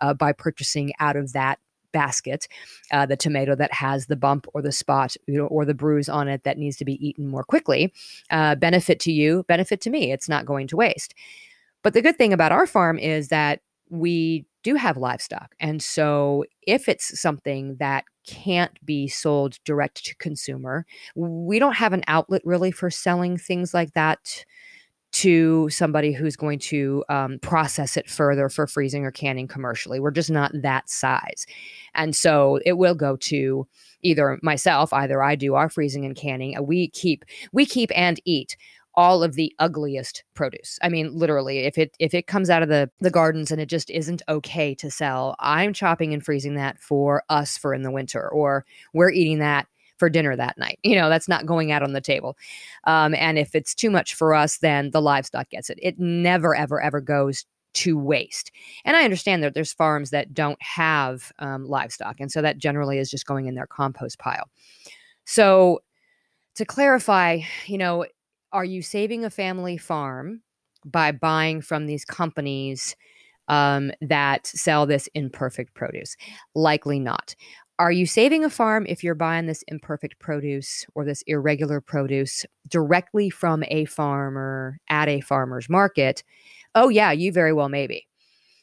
uh, 0.00 0.14
by 0.14 0.32
purchasing 0.32 0.92
out 1.00 1.16
of 1.16 1.32
that 1.32 1.58
basket 1.90 2.46
uh, 2.92 3.06
the 3.06 3.16
tomato 3.16 3.54
that 3.54 3.72
has 3.72 4.06
the 4.06 4.16
bump 4.16 4.46
or 4.52 4.60
the 4.60 4.70
spot 4.70 5.16
you 5.26 5.38
know, 5.38 5.46
or 5.46 5.64
the 5.64 5.72
bruise 5.72 6.08
on 6.08 6.28
it 6.28 6.44
that 6.44 6.58
needs 6.58 6.76
to 6.76 6.84
be 6.84 6.94
eaten 7.06 7.26
more 7.26 7.42
quickly 7.42 7.92
uh, 8.30 8.54
benefit 8.54 9.00
to 9.00 9.10
you 9.10 9.42
benefit 9.48 9.80
to 9.80 9.88
me 9.88 10.12
it's 10.12 10.28
not 10.28 10.44
going 10.44 10.66
to 10.66 10.76
waste 10.76 11.14
but 11.82 11.94
the 11.94 12.02
good 12.02 12.16
thing 12.18 12.34
about 12.34 12.52
our 12.52 12.66
farm 12.66 12.98
is 12.98 13.28
that 13.28 13.60
we 13.88 14.44
do 14.62 14.74
have 14.74 14.96
livestock. 14.96 15.54
And 15.60 15.82
so 15.82 16.44
if 16.62 16.88
it's 16.88 17.20
something 17.20 17.76
that 17.78 18.04
can't 18.26 18.84
be 18.84 19.08
sold 19.08 19.58
direct 19.64 20.04
to 20.04 20.16
consumer, 20.16 20.84
we 21.14 21.58
don't 21.58 21.76
have 21.76 21.92
an 21.92 22.04
outlet 22.08 22.42
really 22.44 22.70
for 22.70 22.90
selling 22.90 23.36
things 23.36 23.72
like 23.72 23.92
that 23.94 24.44
to 25.10 25.68
somebody 25.70 26.12
who's 26.12 26.36
going 26.36 26.58
to 26.58 27.02
um, 27.08 27.38
process 27.40 27.96
it 27.96 28.10
further 28.10 28.48
for 28.48 28.66
freezing 28.66 29.04
or 29.04 29.10
canning 29.10 29.48
commercially. 29.48 30.00
We're 30.00 30.10
just 30.10 30.30
not 30.30 30.52
that 30.54 30.90
size. 30.90 31.46
And 31.94 32.14
so 32.14 32.60
it 32.66 32.74
will 32.74 32.94
go 32.94 33.16
to 33.16 33.66
either 34.02 34.38
myself, 34.42 34.92
either 34.92 35.22
I 35.22 35.34
do 35.34 35.54
our 35.54 35.70
freezing 35.70 36.04
and 36.04 36.14
canning. 36.14 36.56
We 36.62 36.88
keep 36.88 37.24
we 37.52 37.64
keep 37.64 37.90
and 37.96 38.20
eat 38.24 38.56
all 38.98 39.22
of 39.22 39.34
the 39.34 39.54
ugliest 39.60 40.24
produce. 40.34 40.76
I 40.82 40.88
mean, 40.88 41.16
literally, 41.16 41.60
if 41.60 41.78
it 41.78 41.94
if 42.00 42.14
it 42.14 42.26
comes 42.26 42.50
out 42.50 42.64
of 42.64 42.68
the 42.68 42.90
the 42.98 43.12
gardens 43.12 43.52
and 43.52 43.60
it 43.60 43.68
just 43.68 43.90
isn't 43.90 44.22
okay 44.28 44.74
to 44.74 44.90
sell, 44.90 45.36
I'm 45.38 45.72
chopping 45.72 46.12
and 46.12 46.22
freezing 46.22 46.56
that 46.56 46.80
for 46.80 47.22
us 47.28 47.56
for 47.56 47.72
in 47.72 47.82
the 47.82 47.92
winter, 47.92 48.28
or 48.28 48.66
we're 48.92 49.12
eating 49.12 49.38
that 49.38 49.68
for 49.98 50.10
dinner 50.10 50.34
that 50.34 50.58
night. 50.58 50.80
You 50.88 50.96
know, 50.96 51.08
that's 51.08 51.28
not 51.28 51.46
going 51.46 51.70
out 51.70 51.84
on 51.84 51.92
the 51.92 52.00
table. 52.00 52.36
Um, 52.84 53.14
and 53.14 53.38
if 53.38 53.54
it's 53.54 53.72
too 53.72 53.90
much 53.90 54.14
for 54.14 54.34
us, 54.34 54.58
then 54.58 54.90
the 54.90 55.02
livestock 55.02 55.50
gets 55.50 55.70
it. 55.70 55.78
It 55.80 55.98
never, 56.00 56.56
ever, 56.56 56.80
ever 56.80 57.00
goes 57.00 57.44
to 57.74 57.96
waste. 57.96 58.50
And 58.84 58.96
I 58.96 59.04
understand 59.04 59.44
that 59.44 59.54
there's 59.54 59.72
farms 59.72 60.10
that 60.10 60.34
don't 60.34 60.60
have 60.60 61.30
um, 61.38 61.68
livestock, 61.68 62.16
and 62.18 62.32
so 62.32 62.42
that 62.42 62.58
generally 62.58 62.98
is 62.98 63.10
just 63.10 63.26
going 63.26 63.46
in 63.46 63.54
their 63.54 63.68
compost 63.68 64.18
pile. 64.18 64.48
So 65.24 65.82
to 66.56 66.64
clarify, 66.64 67.42
you 67.66 67.78
know, 67.78 68.04
are 68.52 68.64
you 68.64 68.82
saving 68.82 69.24
a 69.24 69.30
family 69.30 69.76
farm 69.76 70.42
by 70.84 71.12
buying 71.12 71.60
from 71.60 71.86
these 71.86 72.04
companies 72.04 72.96
um, 73.48 73.90
that 74.00 74.46
sell 74.46 74.86
this 74.86 75.08
imperfect 75.14 75.74
produce? 75.74 76.16
Likely 76.54 76.98
not. 76.98 77.34
Are 77.78 77.92
you 77.92 78.06
saving 78.06 78.44
a 78.44 78.50
farm 78.50 78.86
if 78.88 79.04
you're 79.04 79.14
buying 79.14 79.46
this 79.46 79.62
imperfect 79.68 80.18
produce 80.18 80.84
or 80.94 81.04
this 81.04 81.22
irregular 81.28 81.80
produce 81.80 82.44
directly 82.66 83.30
from 83.30 83.62
a 83.68 83.84
farmer 83.84 84.80
at 84.88 85.08
a 85.08 85.20
farmer's 85.20 85.68
market? 85.68 86.24
Oh, 86.74 86.88
yeah, 86.88 87.12
you 87.12 87.30
very 87.30 87.52
well 87.52 87.68
maybe. 87.68 88.08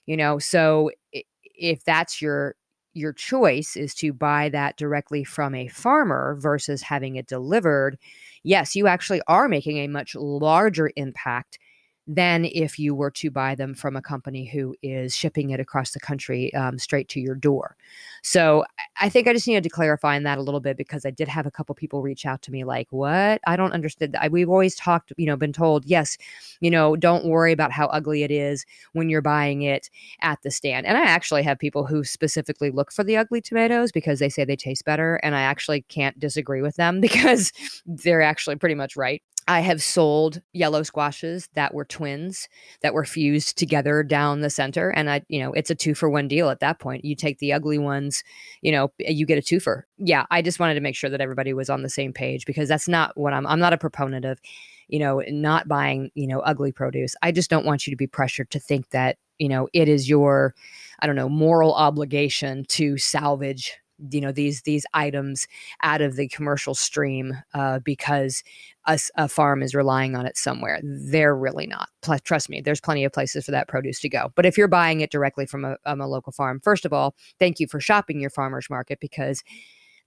You 0.05 0.17
know, 0.17 0.37
so 0.37 0.91
if 1.11 1.83
that's 1.85 2.21
your 2.21 2.55
your 2.93 3.13
choice 3.13 3.75
is 3.75 3.93
to 3.93 4.13
buy 4.13 4.47
that 4.49 4.77
directly 4.77 5.23
from 5.23 5.53
a 5.53 5.67
farmer 5.67 6.37
versus 6.39 6.81
having 6.81 7.17
it 7.17 7.27
delivered, 7.27 7.97
yes, 8.45 8.75
you 8.75 8.87
actually 8.87 9.21
are 9.27 9.49
making 9.49 9.77
a 9.79 9.87
much 9.87 10.15
larger 10.15 10.91
impact 10.95 11.59
than 12.07 12.45
if 12.45 12.77
you 12.77 12.93
were 12.93 13.11
to 13.11 13.31
buy 13.31 13.55
them 13.55 13.73
from 13.73 13.95
a 13.95 14.01
company 14.01 14.45
who 14.45 14.75
is 14.83 15.15
shipping 15.15 15.49
it 15.49 15.59
across 15.59 15.91
the 15.91 15.99
country 15.99 16.53
um, 16.53 16.77
straight 16.77 17.09
to 17.09 17.19
your 17.19 17.35
door. 17.35 17.75
So 18.21 18.63
I 18.99 19.09
think 19.09 19.27
I 19.27 19.33
just 19.33 19.47
needed 19.47 19.63
to 19.63 19.69
clarify 19.69 20.15
in 20.15 20.23
that 20.23 20.37
a 20.37 20.41
little 20.41 20.59
bit 20.59 20.77
because 20.77 21.05
I 21.05 21.11
did 21.11 21.27
have 21.27 21.45
a 21.45 21.51
couple 21.51 21.75
people 21.75 22.01
reach 22.01 22.25
out 22.25 22.41
to 22.43 22.51
me 22.51 22.63
like, 22.63 22.87
"What? 22.91 23.41
I 23.47 23.55
don't 23.55 23.71
understand." 23.71 24.17
We've 24.31 24.49
always 24.49 24.75
talked, 24.75 25.13
you 25.17 25.25
know, 25.25 25.35
been 25.37 25.53
told, 25.53 25.85
yes, 25.85 26.17
you 26.59 26.71
know, 26.71 26.95
don't 26.95 27.25
worry 27.25 27.51
about 27.51 27.71
how 27.71 27.87
ugly 27.87 28.23
it 28.23 28.31
is 28.31 28.65
when 28.93 29.09
you're 29.09 29.21
buying 29.21 29.63
it 29.63 29.89
at 30.21 30.41
the 30.43 30.51
stand. 30.51 30.85
And 30.85 30.97
I 30.97 31.03
actually 31.03 31.43
have 31.43 31.59
people 31.59 31.85
who 31.85 32.03
specifically 32.03 32.71
look 32.71 32.91
for 32.91 33.03
the 33.03 33.17
ugly 33.17 33.41
tomatoes 33.41 33.91
because 33.91 34.19
they 34.19 34.29
say 34.29 34.45
they 34.45 34.55
taste 34.55 34.85
better, 34.85 35.15
and 35.23 35.35
I 35.35 35.41
actually 35.41 35.81
can't 35.83 36.19
disagree 36.19 36.61
with 36.61 36.75
them 36.75 37.01
because 37.05 37.51
they're 37.85 38.21
actually 38.21 38.55
pretty 38.57 38.75
much 38.75 38.95
right. 38.95 39.21
I 39.47 39.59
have 39.59 39.81
sold 39.83 40.41
yellow 40.53 40.81
squashes 40.81 41.49
that 41.53 41.73
were 41.73 41.85
twins 41.85 42.49
that 42.81 42.95
were 42.95 43.05
fused 43.05 43.57
together 43.57 44.01
down 44.01 44.41
the 44.41 44.49
center. 44.49 44.89
And 44.89 45.09
I, 45.09 45.21
you 45.27 45.39
know, 45.39 45.53
it's 45.53 45.69
a 45.69 45.75
two 45.75 45.93
for 45.93 46.09
one 46.09 46.27
deal 46.27 46.49
at 46.49 46.61
that 46.61 46.79
point. 46.79 47.05
You 47.05 47.15
take 47.15 47.37
the 47.37 47.53
ugly 47.53 47.77
ones, 47.77 48.23
you 48.61 48.71
know, 48.71 48.91
eh, 49.03 49.11
you 49.11 49.25
get 49.27 49.37
a 49.37 49.43
two 49.43 49.59
for. 49.59 49.85
Yeah. 49.97 50.25
I 50.31 50.41
just 50.41 50.59
wanted 50.59 50.73
to 50.75 50.81
make 50.81 50.95
sure 50.95 51.11
that 51.11 51.21
everybody 51.21 51.53
was 51.53 51.69
on 51.69 51.83
the 51.83 51.89
same 51.89 52.11
page 52.11 52.45
because 52.45 52.67
that's 52.67 52.87
not 52.87 53.15
what 53.15 53.33
I'm, 53.33 53.45
I'm 53.45 53.59
not 53.59 53.73
a 53.73 53.77
proponent 53.77 54.25
of, 54.25 54.39
you 54.87 54.97
know, 54.97 55.21
not 55.27 55.67
buying, 55.67 56.09
you 56.15 56.27
know, 56.27 56.39
ugly 56.39 56.71
produce. 56.71 57.15
I 57.21 57.31
just 57.31 57.49
don't 57.49 57.65
want 57.65 57.85
you 57.85 57.91
to 57.91 57.97
be 57.97 58.07
pressured 58.07 58.49
to 58.51 58.59
think 58.59 58.89
that, 58.89 59.17
you 59.37 59.49
know, 59.49 59.67
it 59.73 59.87
is 59.87 60.09
your, 60.09 60.55
I 60.99 61.07
don't 61.07 61.15
know, 61.15 61.29
moral 61.29 61.73
obligation 61.75 62.65
to 62.69 62.97
salvage 62.97 63.77
you 64.11 64.21
know 64.21 64.31
these 64.31 64.61
these 64.63 64.85
items 64.93 65.47
out 65.81 66.01
of 66.01 66.15
the 66.15 66.27
commercial 66.27 66.75
stream 66.75 67.33
uh, 67.53 67.79
because 67.79 68.43
a, 68.87 68.99
a, 69.15 69.27
farm 69.27 69.63
is 69.63 69.73
relying 69.73 70.15
on 70.15 70.25
it 70.25 70.37
somewhere. 70.37 70.79
They're 70.83 71.35
really 71.35 71.67
not. 71.67 71.89
Plus, 72.01 72.21
trust 72.21 72.49
me, 72.49 72.61
there's 72.61 72.81
plenty 72.81 73.03
of 73.03 73.11
places 73.11 73.45
for 73.45 73.51
that 73.51 73.67
produce 73.67 73.99
to 74.01 74.09
go. 74.09 74.31
But 74.35 74.45
if 74.45 74.57
you're 74.57 74.67
buying 74.67 75.01
it 75.01 75.11
directly 75.11 75.45
from 75.45 75.65
a, 75.65 75.77
um, 75.85 76.01
a 76.01 76.07
local 76.07 76.31
farm, 76.31 76.59
first 76.63 76.85
of 76.85 76.93
all, 76.93 77.15
thank 77.39 77.59
you 77.59 77.67
for 77.67 77.79
shopping 77.79 78.19
your 78.19 78.29
farmers 78.29 78.69
market 78.69 78.99
because 78.99 79.43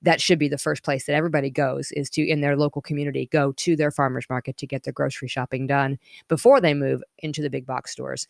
that 0.02 0.20
should 0.20 0.38
be 0.38 0.48
the 0.48 0.58
first 0.58 0.84
place 0.84 1.06
that 1.06 1.14
everybody 1.14 1.50
goes 1.50 1.90
is 1.92 2.08
to 2.10 2.26
in 2.26 2.40
their 2.40 2.56
local 2.56 2.80
community 2.80 3.26
go 3.32 3.52
to 3.52 3.76
their 3.76 3.90
farmers 3.90 4.26
market 4.30 4.56
to 4.56 4.66
get 4.66 4.84
their 4.84 4.92
grocery 4.92 5.28
shopping 5.28 5.66
done 5.66 5.98
before 6.28 6.60
they 6.60 6.74
move 6.74 7.02
into 7.18 7.42
the 7.42 7.50
big 7.50 7.66
box 7.66 7.90
stores. 7.90 8.26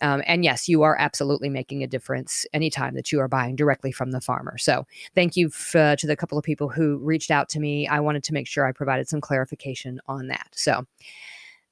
Um, 0.00 0.22
and 0.26 0.44
yes 0.44 0.68
you 0.68 0.82
are 0.82 0.96
absolutely 0.98 1.48
making 1.48 1.82
a 1.82 1.86
difference 1.86 2.46
anytime 2.52 2.94
that 2.94 3.10
you 3.10 3.20
are 3.20 3.28
buying 3.28 3.56
directly 3.56 3.92
from 3.92 4.12
the 4.12 4.20
farmer. 4.20 4.58
So 4.58 4.86
thank 5.14 5.36
you 5.36 5.48
f- 5.48 5.74
uh, 5.74 5.96
to 5.96 6.06
the 6.06 6.16
couple 6.16 6.38
of 6.38 6.44
people 6.44 6.68
who 6.68 6.98
reached 6.98 7.30
out 7.30 7.48
to 7.50 7.60
me. 7.60 7.88
I 7.88 8.00
wanted 8.00 8.24
to 8.24 8.32
make 8.32 8.46
sure 8.46 8.66
i 8.66 8.72
provided 8.72 9.08
some 9.08 9.20
clarification 9.20 10.00
on 10.06 10.28
that. 10.28 10.48
So 10.52 10.86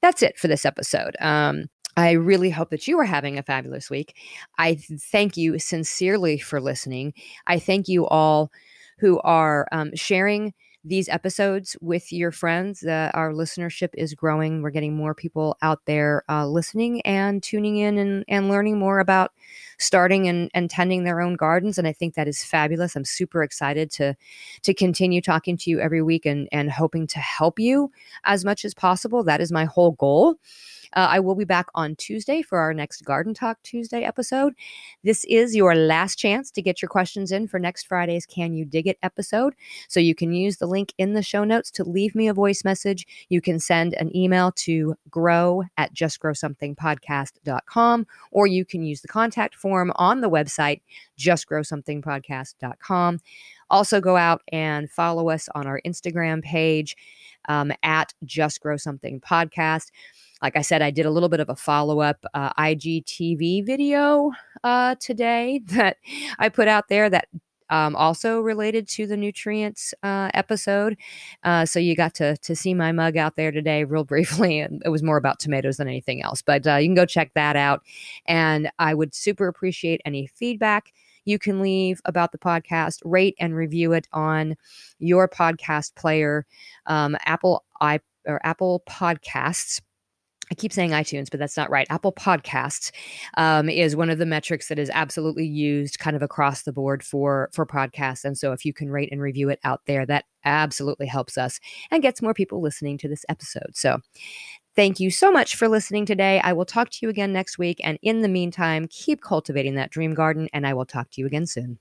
that's 0.01 0.21
it 0.21 0.37
for 0.37 0.47
this 0.47 0.65
episode. 0.65 1.15
Um, 1.19 1.65
I 1.95 2.11
really 2.11 2.51
hope 2.51 2.69
that 2.69 2.87
you 2.87 2.99
are 2.99 3.05
having 3.05 3.39
a 3.39 3.43
fabulous 3.43 3.89
week. 3.89 4.15
I 4.59 4.75
thank 4.75 5.35
you 5.35 5.57
sincerely 5.57 6.37
for 6.37 6.61
listening. 6.61 7.13
I 7.47 7.57
thank 7.57 7.87
you 7.87 8.05
all 8.07 8.51
who 8.97 9.19
are 9.21 9.67
um, 9.71 9.95
sharing 9.95 10.53
these 10.83 11.09
episodes 11.09 11.75
with 11.81 12.13
your 12.13 12.31
friends. 12.31 12.83
Uh, 12.83 13.11
our 13.13 13.33
listenership 13.33 13.89
is 13.93 14.13
growing. 14.13 14.61
We're 14.61 14.69
getting 14.69 14.95
more 14.95 15.13
people 15.13 15.57
out 15.61 15.81
there 15.85 16.23
uh, 16.29 16.47
listening 16.47 17.01
and 17.01 17.43
tuning 17.43 17.77
in 17.77 17.97
and, 17.97 18.23
and 18.27 18.49
learning 18.49 18.79
more 18.79 18.99
about 18.99 19.33
starting 19.79 20.27
and, 20.27 20.49
and 20.53 20.69
tending 20.69 21.03
their 21.03 21.19
own 21.19 21.35
gardens. 21.35 21.77
And 21.77 21.87
I 21.87 21.93
think 21.93 22.15
that 22.15 22.27
is 22.27 22.43
fabulous. 22.43 22.95
I'm 22.95 23.05
super 23.05 23.43
excited 23.43 23.91
to 23.91 24.15
to 24.63 24.73
continue 24.73 25.21
talking 25.21 25.57
to 25.57 25.69
you 25.69 25.79
every 25.79 26.01
week 26.01 26.25
and, 26.25 26.47
and 26.51 26.71
hoping 26.71 27.05
to 27.07 27.19
help 27.19 27.59
you 27.59 27.91
as 28.23 28.45
much 28.45 28.63
as 28.63 28.73
possible. 28.73 29.23
That 29.23 29.41
is 29.41 29.51
my 29.51 29.65
whole 29.65 29.91
goal. 29.91 30.35
Uh, 30.95 31.07
I 31.09 31.19
will 31.19 31.35
be 31.35 31.45
back 31.45 31.67
on 31.75 31.95
Tuesday 31.95 32.41
for 32.41 32.57
our 32.59 32.73
next 32.73 33.05
Garden 33.05 33.33
Talk 33.33 33.61
Tuesday 33.63 34.03
episode. 34.03 34.53
This 35.03 35.23
is 35.25 35.55
your 35.55 35.75
last 35.75 36.15
chance 36.15 36.49
to 36.51 36.61
get 36.61 36.81
your 36.81 36.87
questions 36.89 37.31
in 37.31 37.47
for 37.47 37.59
next 37.59 37.87
Friday's 37.87 38.25
Can 38.25 38.53
You 38.53 38.65
Dig 38.65 38.87
It 38.87 38.97
episode. 39.03 39.53
So 39.87 39.99
you 39.99 40.15
can 40.15 40.33
use 40.33 40.57
the 40.57 40.65
link 40.67 40.93
in 40.97 41.13
the 41.13 41.21
show 41.21 41.43
notes 41.43 41.69
to 41.71 41.83
leave 41.83 42.15
me 42.15 42.27
a 42.27 42.33
voice 42.33 42.63
message. 42.63 43.05
You 43.29 43.41
can 43.41 43.59
send 43.59 43.93
an 43.95 44.15
email 44.15 44.51
to 44.57 44.95
grow 45.09 45.63
at 45.77 45.93
justgrowsomethingpodcast.com, 45.93 48.07
or 48.31 48.47
you 48.47 48.65
can 48.65 48.83
use 48.83 49.01
the 49.01 49.07
contact 49.07 49.55
form 49.55 49.91
on 49.95 50.21
the 50.21 50.29
website, 50.29 50.81
justgrowsomethingpodcast.com. 51.19 53.19
Also, 53.69 53.99
go 53.99 54.15
out 54.15 54.41
and 54.51 54.89
follow 54.89 55.29
us 55.29 55.49
on 55.53 55.67
our 55.67 55.81
Instagram 55.85 56.41
page 56.41 56.95
um, 57.49 57.73
at 57.83 58.13
Just 58.23 58.61
Grow 58.61 58.77
Something 58.77 59.19
Podcast. 59.19 59.91
Like 60.41 60.55
I 60.55 60.61
said, 60.61 60.81
I 60.81 60.91
did 60.91 61.05
a 61.05 61.11
little 61.11 61.29
bit 61.29 61.39
of 61.39 61.49
a 61.49 61.55
follow 61.55 61.99
up 62.01 62.25
uh, 62.33 62.53
IGTV 62.53 63.65
video 63.65 64.31
uh, 64.63 64.95
today 64.99 65.61
that 65.67 65.97
I 66.39 66.49
put 66.49 66.67
out 66.67 66.89
there 66.89 67.09
that 67.09 67.27
um, 67.69 67.95
also 67.95 68.39
related 68.39 68.87
to 68.89 69.07
the 69.07 69.17
nutrients 69.17 69.93
uh, 70.01 70.29
episode. 70.33 70.95
Uh, 71.43 71.65
so 71.65 71.79
you 71.79 71.95
got 71.95 72.13
to 72.15 72.37
to 72.37 72.55
see 72.55 72.73
my 72.73 72.91
mug 72.91 73.17
out 73.17 73.35
there 73.35 73.51
today, 73.51 73.83
real 73.83 74.03
briefly, 74.05 74.59
and 74.59 74.81
it 74.85 74.89
was 74.89 75.03
more 75.03 75.17
about 75.17 75.39
tomatoes 75.39 75.77
than 75.77 75.87
anything 75.87 76.21
else. 76.21 76.41
But 76.41 76.65
uh, 76.65 76.75
you 76.75 76.87
can 76.87 76.95
go 76.95 77.05
check 77.05 77.33
that 77.35 77.55
out, 77.55 77.81
and 78.25 78.69
I 78.79 78.93
would 78.93 79.13
super 79.13 79.47
appreciate 79.47 80.01
any 80.05 80.27
feedback 80.27 80.93
you 81.25 81.37
can 81.37 81.61
leave 81.61 81.99
about 82.05 82.31
the 82.31 82.37
podcast, 82.37 83.01
rate 83.03 83.35
and 83.37 83.53
review 83.53 83.91
it 83.91 84.07
on 84.13 84.55
your 84.97 85.27
podcast 85.27 85.93
player, 85.95 86.45
um, 86.85 87.17
Apple 87.25 87.65
i 87.81 87.99
or 88.25 88.39
Apple 88.45 88.83
Podcasts. 88.89 89.81
I 90.49 90.55
keep 90.55 90.71
saying 90.71 90.91
iTunes, 90.91 91.29
but 91.29 91.39
that's 91.39 91.57
not 91.57 91.69
right. 91.69 91.87
Apple 91.89 92.13
Podcasts 92.13 92.91
um, 93.35 93.69
is 93.69 93.95
one 93.95 94.09
of 94.09 94.17
the 94.17 94.25
metrics 94.25 94.69
that 94.69 94.79
is 94.79 94.89
absolutely 94.93 95.45
used 95.45 95.99
kind 95.99 96.15
of 96.15 96.21
across 96.21 96.63
the 96.63 96.71
board 96.71 97.03
for 97.03 97.49
for 97.53 97.65
podcasts. 97.65 98.23
And 98.23 98.37
so, 98.37 98.53
if 98.53 98.63
you 98.63 98.73
can 98.73 98.89
rate 98.89 99.09
and 99.11 99.21
review 99.21 99.49
it 99.49 99.59
out 99.63 99.81
there, 99.85 100.05
that 100.05 100.25
absolutely 100.45 101.07
helps 101.07 101.37
us 101.37 101.59
and 101.91 102.01
gets 102.01 102.21
more 102.21 102.33
people 102.33 102.61
listening 102.61 102.97
to 102.99 103.07
this 103.07 103.25
episode. 103.29 103.75
So, 103.75 103.99
Thank 104.77 104.99
you 104.99 105.09
so 105.09 105.31
much 105.31 105.55
for 105.55 105.67
listening 105.67 106.05
today. 106.05 106.39
I 106.43 106.53
will 106.53 106.63
talk 106.63 106.91
to 106.91 106.99
you 107.01 107.09
again 107.09 107.33
next 107.33 107.57
week. 107.57 107.81
And 107.83 107.97
in 108.03 108.21
the 108.21 108.27
meantime, 108.27 108.87
keep 108.91 109.21
cultivating 109.21 109.73
that 109.73 109.89
dream 109.89 110.13
garden, 110.13 110.49
and 110.53 110.67
I 110.67 110.75
will 110.75 110.85
talk 110.85 111.09
to 111.13 111.21
you 111.21 111.25
again 111.25 111.47
soon. 111.47 111.79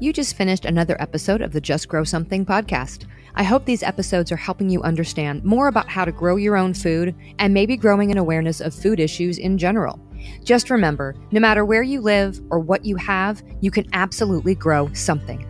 You 0.00 0.12
just 0.12 0.36
finished 0.36 0.66
another 0.66 1.00
episode 1.00 1.40
of 1.40 1.52
the 1.52 1.60
Just 1.60 1.88
Grow 1.88 2.04
Something 2.04 2.44
podcast. 2.44 3.06
I 3.36 3.42
hope 3.42 3.64
these 3.64 3.82
episodes 3.82 4.30
are 4.30 4.36
helping 4.36 4.70
you 4.70 4.80
understand 4.82 5.44
more 5.44 5.66
about 5.66 5.88
how 5.88 6.04
to 6.04 6.12
grow 6.12 6.36
your 6.36 6.56
own 6.56 6.72
food 6.72 7.14
and 7.40 7.52
maybe 7.52 7.76
growing 7.76 8.12
an 8.12 8.18
awareness 8.18 8.60
of 8.60 8.72
food 8.72 9.00
issues 9.00 9.38
in 9.38 9.58
general. 9.58 9.98
Just 10.44 10.70
remember 10.70 11.16
no 11.32 11.40
matter 11.40 11.64
where 11.64 11.82
you 11.82 12.00
live 12.00 12.40
or 12.50 12.60
what 12.60 12.84
you 12.84 12.94
have, 12.96 13.42
you 13.60 13.72
can 13.72 13.86
absolutely 13.92 14.54
grow 14.54 14.92
something. 14.92 15.44